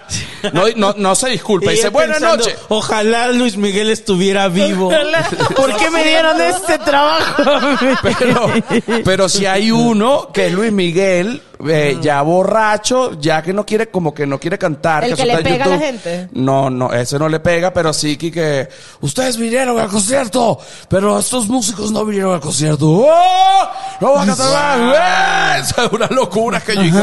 [0.54, 1.74] No, no, no se disculpa.
[1.74, 2.56] Y Dice, buenas noches.
[2.70, 4.94] Ojalá Luis Miguel estuviera vivo.
[5.58, 7.44] ¿Por qué me dieron este trabajo?
[8.02, 8.54] Pero,
[9.04, 13.88] pero si hay uno que es Luis Miguel eh, ya borracho, ya que no quiere,
[13.88, 15.04] como que no quiere cantar.
[15.04, 15.86] El eso que le pega a la YouTube.
[15.86, 16.30] gente.
[16.34, 18.68] No, no, ese no le pega, pero sí que, que
[19.02, 20.58] ustedes vinieron al concierto,
[20.88, 22.88] pero estos músicos no vinieron al concierto.
[22.90, 23.70] ¡Oh!
[24.02, 24.96] ¡No va a cantar más!
[24.96, 25.62] ¡Eh!
[25.62, 26.98] Esa es una locura que yo dije,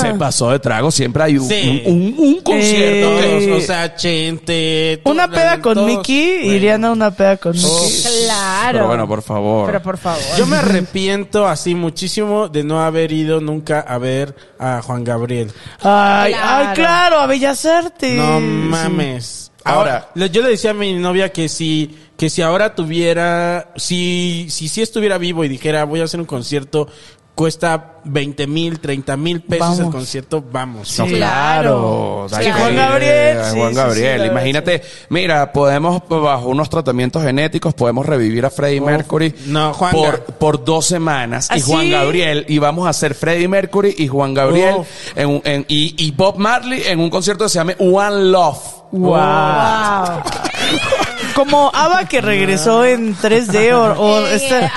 [0.00, 0.90] se pasó de trago.
[0.90, 1.82] Siempre hay un, Sí.
[1.86, 5.00] un, un- un concierto Eh, que- o sea, Chente.
[5.04, 5.86] Una peda con todos.
[5.86, 6.52] Mickey, Bueno.
[6.54, 8.02] irían a una peda con Mickey.
[8.24, 8.72] Claro.
[8.72, 9.66] Pero bueno, por favor.
[9.66, 10.20] Pero por favor.
[10.38, 15.52] Yo me arrepiento así muchísimo de no haber ido nunca a ver a Juan Gabriel.
[15.82, 16.68] Ay, Claro.
[16.70, 18.14] ay, claro, a Bellas Artes.
[18.16, 19.50] No mames.
[19.64, 24.46] Ahora- Ahora, yo le decía a mi novia que si, que si ahora tuviera, si,
[24.50, 26.88] si, si estuviera vivo y dijera voy a hacer un concierto,
[27.34, 30.98] cuesta 20 mil, 30 mil pesos el concierto, vamos.
[30.98, 32.26] No, claro.
[32.28, 34.26] Sí, que Juan Gabriel, sí, Juan Gabriel.
[34.26, 40.24] Imagínate, mira, podemos, bajo unos tratamientos genéticos, podemos revivir a Freddie Mercury no, Juan por,
[40.24, 41.48] por dos semanas.
[41.50, 41.90] ¿Ah, y Juan sí?
[41.90, 44.76] Gabriel, y vamos a hacer Freddie Mercury y Juan Gabriel
[45.14, 48.58] en en- y, y Bob Marley en un concierto que se llame One Love.
[48.92, 49.10] Wow.
[49.10, 50.22] Wow.
[51.34, 54.70] Como Ava que regresó en 3D o, o Eh,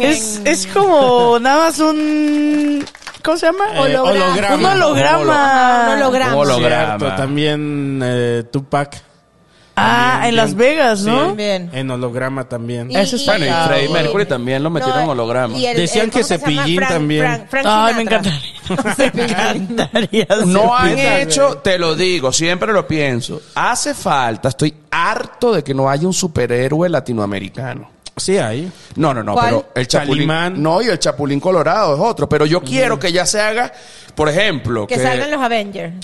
[0.00, 2.84] en- es, es como nada más un
[3.22, 3.64] ¿cómo se llama?
[3.74, 4.10] Eh, Holograma.
[4.10, 4.56] holograma.
[4.56, 5.84] un holograma.
[5.86, 6.34] Un holograma.
[6.34, 6.98] Un holograma.
[6.98, 9.00] Cierto, también eh, Tupac.
[9.74, 10.54] Ah, También, en Las.
[10.54, 11.30] Vegas, ¿no?
[11.30, 11.70] Sí, Bien.
[11.72, 12.90] En holograma también.
[12.90, 13.88] Y- Eso está Bueno, y Freddie.
[13.88, 15.56] Mercury también lo metieron en holograma.
[15.56, 16.24] el- Decían el- que.
[16.24, 17.22] Cepillín Frank- también.
[17.24, 18.40] Frank- Frank Ay, me encantaría.
[19.14, 20.26] me encantaría.
[20.46, 23.40] No han hecho, te lo digo, siempre lo pienso.
[23.54, 27.90] Hace falta, estoy harto de que no haya un superhéroe latinoamericano.
[28.14, 28.70] Sí, hay.
[28.96, 29.46] No, no, no, ¿Cuál?
[29.48, 30.28] pero el Chapulín.
[30.28, 30.62] Calimán.
[30.62, 32.28] No, y el Chapulín Colorado es otro.
[32.28, 33.72] Pero yo quiero que ya se haga,
[34.14, 35.94] por ejemplo, Que que, salgan los Avengers.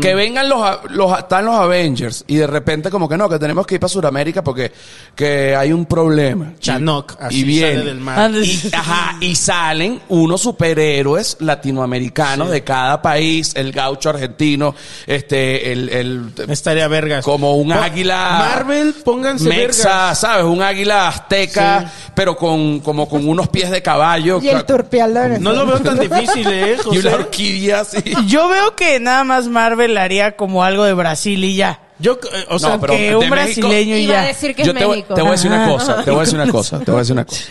[0.00, 3.66] Que vengan los, los, están los Avengers y de repente como que no, que tenemos
[3.66, 4.70] que ir para Sudamérica porque
[5.16, 6.52] que hay un problema.
[6.60, 7.72] Chanok, Y- así viene.
[7.72, 8.18] sale del mar.
[8.18, 14.74] Ande- Y, ajá, y salen unos superhéroes latinoamericanos de cada país, el gaucho argentino,
[15.06, 17.24] este, el, el Estaría vergas.
[17.24, 20.18] como un Po- águila Marvel, pónganse mexa, vergas.
[20.20, 20.44] ¿sabes?
[20.44, 25.42] Un águila azteca, pero con como con unos pies de caballo Y el turpialón.
[25.42, 28.02] No lo veo tan difícil, ¿eh, y una orquídea así.
[28.26, 31.80] Yo veo que nada más Marvel haría como algo de Brasil y ya.
[31.98, 34.26] Yo, eh, o sea, No, pero que de un México- brasileño y Iba a ya.
[34.28, 35.14] decir que Yo es te voy, México.
[35.14, 35.72] te voy a decir una Ajá.
[35.72, 37.42] cosa, te voy a decir una cosa, te voy a decir una cosa.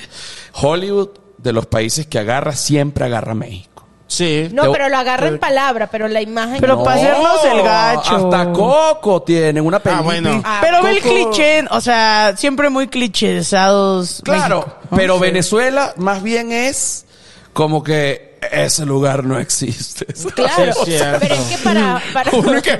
[0.61, 3.85] Hollywood, de los países que agarra, siempre agarra a México.
[4.07, 4.47] sí.
[4.53, 6.57] No, pero lo agarra en palabra, pero la imagen.
[6.61, 6.83] Pero no.
[6.83, 8.15] para hacernos el gacho.
[8.31, 10.03] Hasta Coco tienen una película.
[10.05, 10.41] bueno.
[10.45, 14.21] Ah, Pero ve el Coco- cliché, o sea, siempre muy clichesados.
[14.23, 14.77] Claro, México.
[14.95, 15.21] pero Sí.
[15.21, 17.05] Venezuela más bien es
[17.53, 20.05] como que ese lugar no existe.
[20.35, 20.73] Claro.
[20.85, 22.01] Sí, es pero es que para.
[22.13, 22.79] para Uno que, Es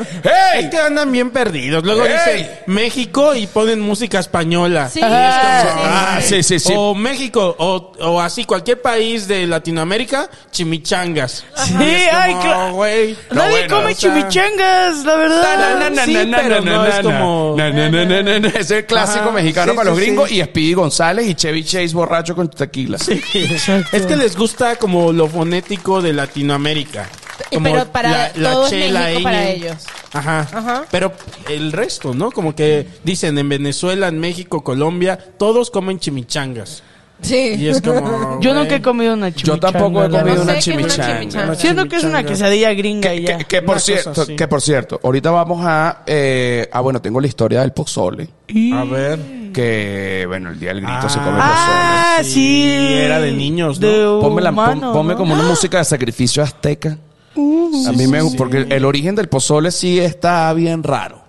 [0.54, 0.68] ¡hey!
[0.70, 1.84] que andan bien perdidos.
[1.84, 2.12] Luego ¡Ey!
[2.14, 4.90] dicen México y ponen música española.
[4.90, 6.74] Sí, Ah, sí, sí, sí.
[6.76, 11.44] O México, o, o así, cualquier país de Latinoamérica, chimichangas.
[11.56, 11.74] Sí,
[12.12, 12.74] ay, claro.
[12.74, 13.18] güey.
[13.32, 15.92] Nadie bueno, come o sea- chimichangas, la verdad.
[16.06, 18.48] Sí, pero no es como- No, no, no, no, no, no.
[18.48, 20.40] Es el clásico Ajá, mexicano sí, para los sí, gringos sí.
[20.40, 22.98] y Speedy González y Chevy Chase borracho con tequila.
[22.98, 27.08] Es que les gusta como lo fonético de Latinoamérica.
[27.52, 29.86] Y Como pero para todo es che, la México para ellos.
[30.12, 30.48] Ajá.
[30.52, 30.86] Ajá.
[30.90, 31.14] Pero
[31.48, 32.32] el resto, ¿no?
[32.32, 36.82] Como que dicen en Venezuela, en México, Colombia, todos comen chimichangas.
[37.24, 37.56] Sí.
[37.58, 38.40] Y es como.
[38.42, 39.72] Yo nunca he comido una Yo chimichanga.
[39.72, 41.56] tampoco he comido No una sé qué es una chimichanga.
[41.56, 43.38] Siento que es una quesadilla gringa Que, y ya.
[43.40, 44.36] que- que por cierto, así.
[44.36, 48.28] que por cierto, ahorita vamos a, eh, ah bueno, tengo la historia del pozole,
[48.74, 49.20] A ver.
[49.54, 51.10] que bueno, el día del grito Ah.
[51.10, 52.94] se come Ah, Sí, sí.
[52.94, 53.88] era de niños, ¿no?
[53.88, 54.22] De pozole.
[54.22, 55.18] Ponme, la- pon- humano, ponme ¿no?
[55.20, 56.98] como una música de sacrificio azteca.
[57.36, 61.23] a mí me porque el origen del pozole sí está bien raro.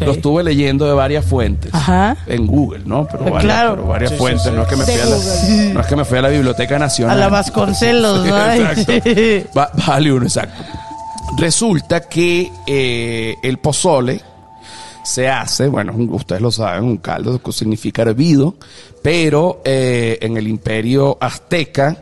[0.00, 1.72] Lo estuve leyendo de varias fuentes.
[1.74, 2.16] Ajá.
[2.26, 3.06] En Google, ¿no?
[3.10, 3.74] Pero varias, claro.
[3.76, 4.42] pero varias Sí, sí, fuentes.
[4.44, 4.50] sí.
[4.52, 5.72] No, es que me fui a la, Google.
[5.74, 7.16] no es que me fui a la Biblioteca Nacional.
[7.16, 8.52] A la Vasconcelos, ¿no?
[8.52, 8.92] exacto.
[9.58, 10.62] Va- vale uno, exacto.
[11.38, 14.20] Resulta que eh, el pozole
[15.02, 18.54] se hace, bueno, ustedes lo saben, un caldo que significa hervido,
[19.02, 21.96] pero eh, en el imperio azteca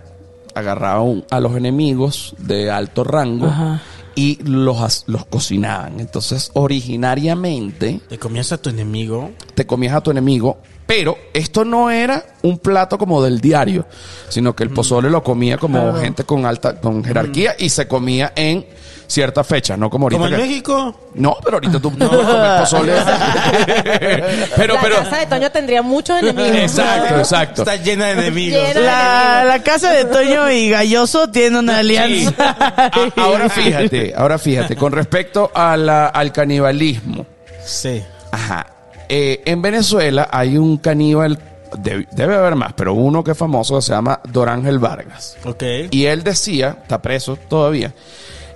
[0.54, 3.80] agarraban a los enemigos de alto rango Ajá.
[4.14, 6.00] Y los, los cocinaban.
[6.00, 9.30] Entonces, originariamente ¿Te comías a tu enemigo?
[9.54, 13.86] te comías a tu enemigo, pero esto no era un plato como del diario,
[14.28, 18.32] sino que el pozole lo comía como gente con alta con jerarquía y se comía
[18.36, 18.66] en
[19.12, 20.18] ciertas fechas, no como ahorita.
[20.22, 20.94] Como en que- México.
[21.14, 22.92] No, pero ahorita tú no puedes comer pozole.
[24.56, 24.96] pero, la pero.
[24.96, 26.56] casa de Toño tendría muchos enemigos.
[26.56, 27.62] Exacto, exacto.
[27.62, 28.60] Está llena de enemigos.
[28.68, 28.80] Llena.
[28.80, 32.32] La, la casa de Toño y Galloso tiene una alianza.
[32.38, 37.26] A- ahora fíjate, ahora fíjate, con respecto a la- al canibalismo.
[37.64, 38.02] Sí.
[38.30, 38.66] Ajá.
[39.08, 41.38] Eh, en Venezuela hay un caníbal
[41.78, 45.36] debe, debe haber más, pero uno que es famoso que se llama Dorángel Vargas.
[45.44, 45.62] Ok.
[45.90, 47.92] Y él decía, está preso todavía,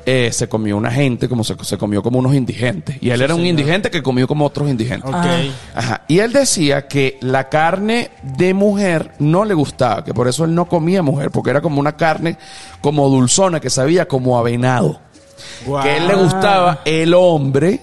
[0.09, 2.97] eh, se comió una gente, como se, se comió como unos indigentes.
[3.01, 3.59] Y él era un señor.
[3.59, 5.13] indigente que comió como otros indigentes.
[5.75, 6.03] Ajá.
[6.07, 10.55] Y él decía que la carne de mujer no le gustaba, que por eso él
[10.55, 12.39] no comía mujer, porque era como una carne
[12.81, 15.01] como dulzona, que sabía como avenado.
[15.67, 15.83] Guau.
[15.83, 17.81] Que él le gustaba el hombre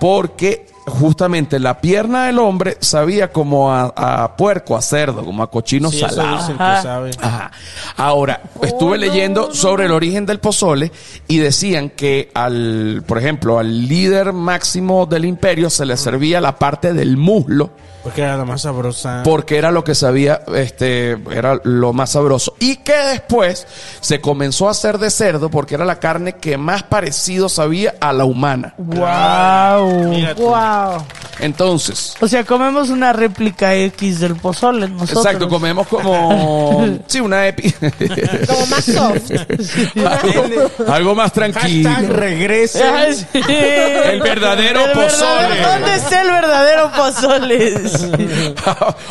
[0.00, 5.50] porque justamente la pierna del hombre sabía como a, a puerco, a cerdo, como a
[5.50, 6.36] cochino Sí, eso salado.
[6.38, 6.76] dicen Ajá.
[6.76, 7.10] que sabe.
[7.20, 7.50] Ajá.
[7.96, 10.92] Ahora, estuve leyendo sobre el origen del pozole
[11.26, 16.56] y decían que al, por ejemplo, al líder máximo del imperio se le servía la
[16.58, 17.70] parte del muslo
[18.02, 19.22] Porque era la más sabrosa.
[19.24, 22.54] porque era lo que sabía, este, era lo más sabroso.
[22.60, 23.66] Y que después
[24.00, 28.12] se comenzó a hacer de cerdo porque era la carne que más parecido sabía a
[28.12, 28.74] la humana.
[28.78, 30.08] Wow.
[30.10, 30.42] Mira tú.
[30.86, 31.04] Wow.
[31.40, 35.24] Entonces, O sea, comemos una réplica X del pozole nosotros.
[35.24, 37.70] exacto, comemos como, sí, una epi,
[38.46, 39.30] Como más soft.
[40.04, 41.88] algo, algo más tranquilo.
[41.90, 42.82] Hashtag.
[42.82, 43.26] Ah, sí.
[43.40, 45.48] El verdadero El pozole.
[45.48, 47.74] verdadero- ¿Dónde está el verdadero pozole?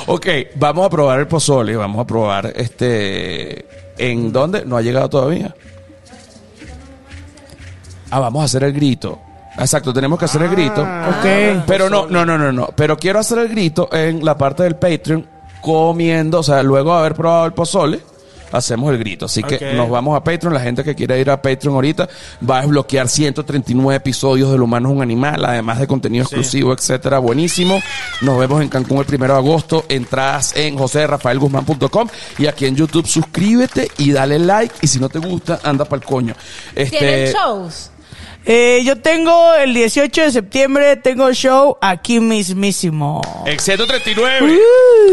[0.07, 3.65] ok, vamos a probar el pozole, vamos a probar este,
[3.97, 4.65] ¿en dónde?
[4.65, 5.55] No ha llegado todavía.
[8.11, 9.20] Ah, vamos a hacer el grito.
[9.59, 10.81] Exacto, tenemos que hacer el grito.
[10.81, 11.63] ok.
[11.65, 12.67] Pero no, no, no, no, no.
[12.75, 15.25] Pero quiero hacer el grito en la parte del Patreon
[15.61, 17.99] comiendo, o sea, luego de haber probado el pozole,
[18.51, 19.25] hacemos el grito.
[19.25, 19.61] Así que Ok.
[19.75, 20.53] nos vamos a Patreon.
[20.53, 22.07] La gente que quiera ir a Patreon ahorita
[22.49, 27.19] va a desbloquear 139 episodios del humano es un animal, además de contenido exclusivo, etcétera.
[27.19, 27.81] Buenísimo.
[28.21, 29.83] Nos vemos en Cancún el primero de agosto.
[29.89, 34.73] Entradas en joserafaelguzmán.com y aquí en YouTube suscríbete y dale like.
[34.81, 36.33] Y si no te gusta, anda para el coño.
[36.75, 37.91] Este, ¿Tienen shows?
[38.49, 43.21] Eh, yo tengo el 18 de septiembre, tengo show aquí mismísimo.
[43.45, 44.57] En 139.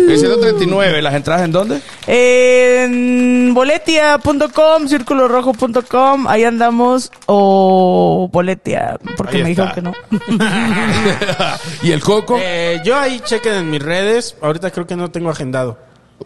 [0.09, 1.03] En 139.
[1.03, 1.80] ¿Las entradas en dónde?
[2.07, 9.93] En boletia.com, círculorojo.com, ahí andamos, o boletia, porque Ahí me dijeron que no.
[11.82, 12.37] ¿Y el coco?
[12.41, 14.37] Eh, yo ahí chequen en mis redes.
[14.41, 15.78] Ahorita creo que no tengo agendado.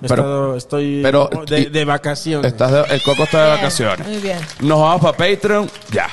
[0.02, 2.52] Pero- estado- estoy pero- de, vacaciones.
[2.52, 4.06] Estás de- el coco está de Bien, vacaciones.
[4.06, 4.38] muy bien.
[4.60, 5.70] Nos vamos para Patreon.
[5.90, 6.08] Ya.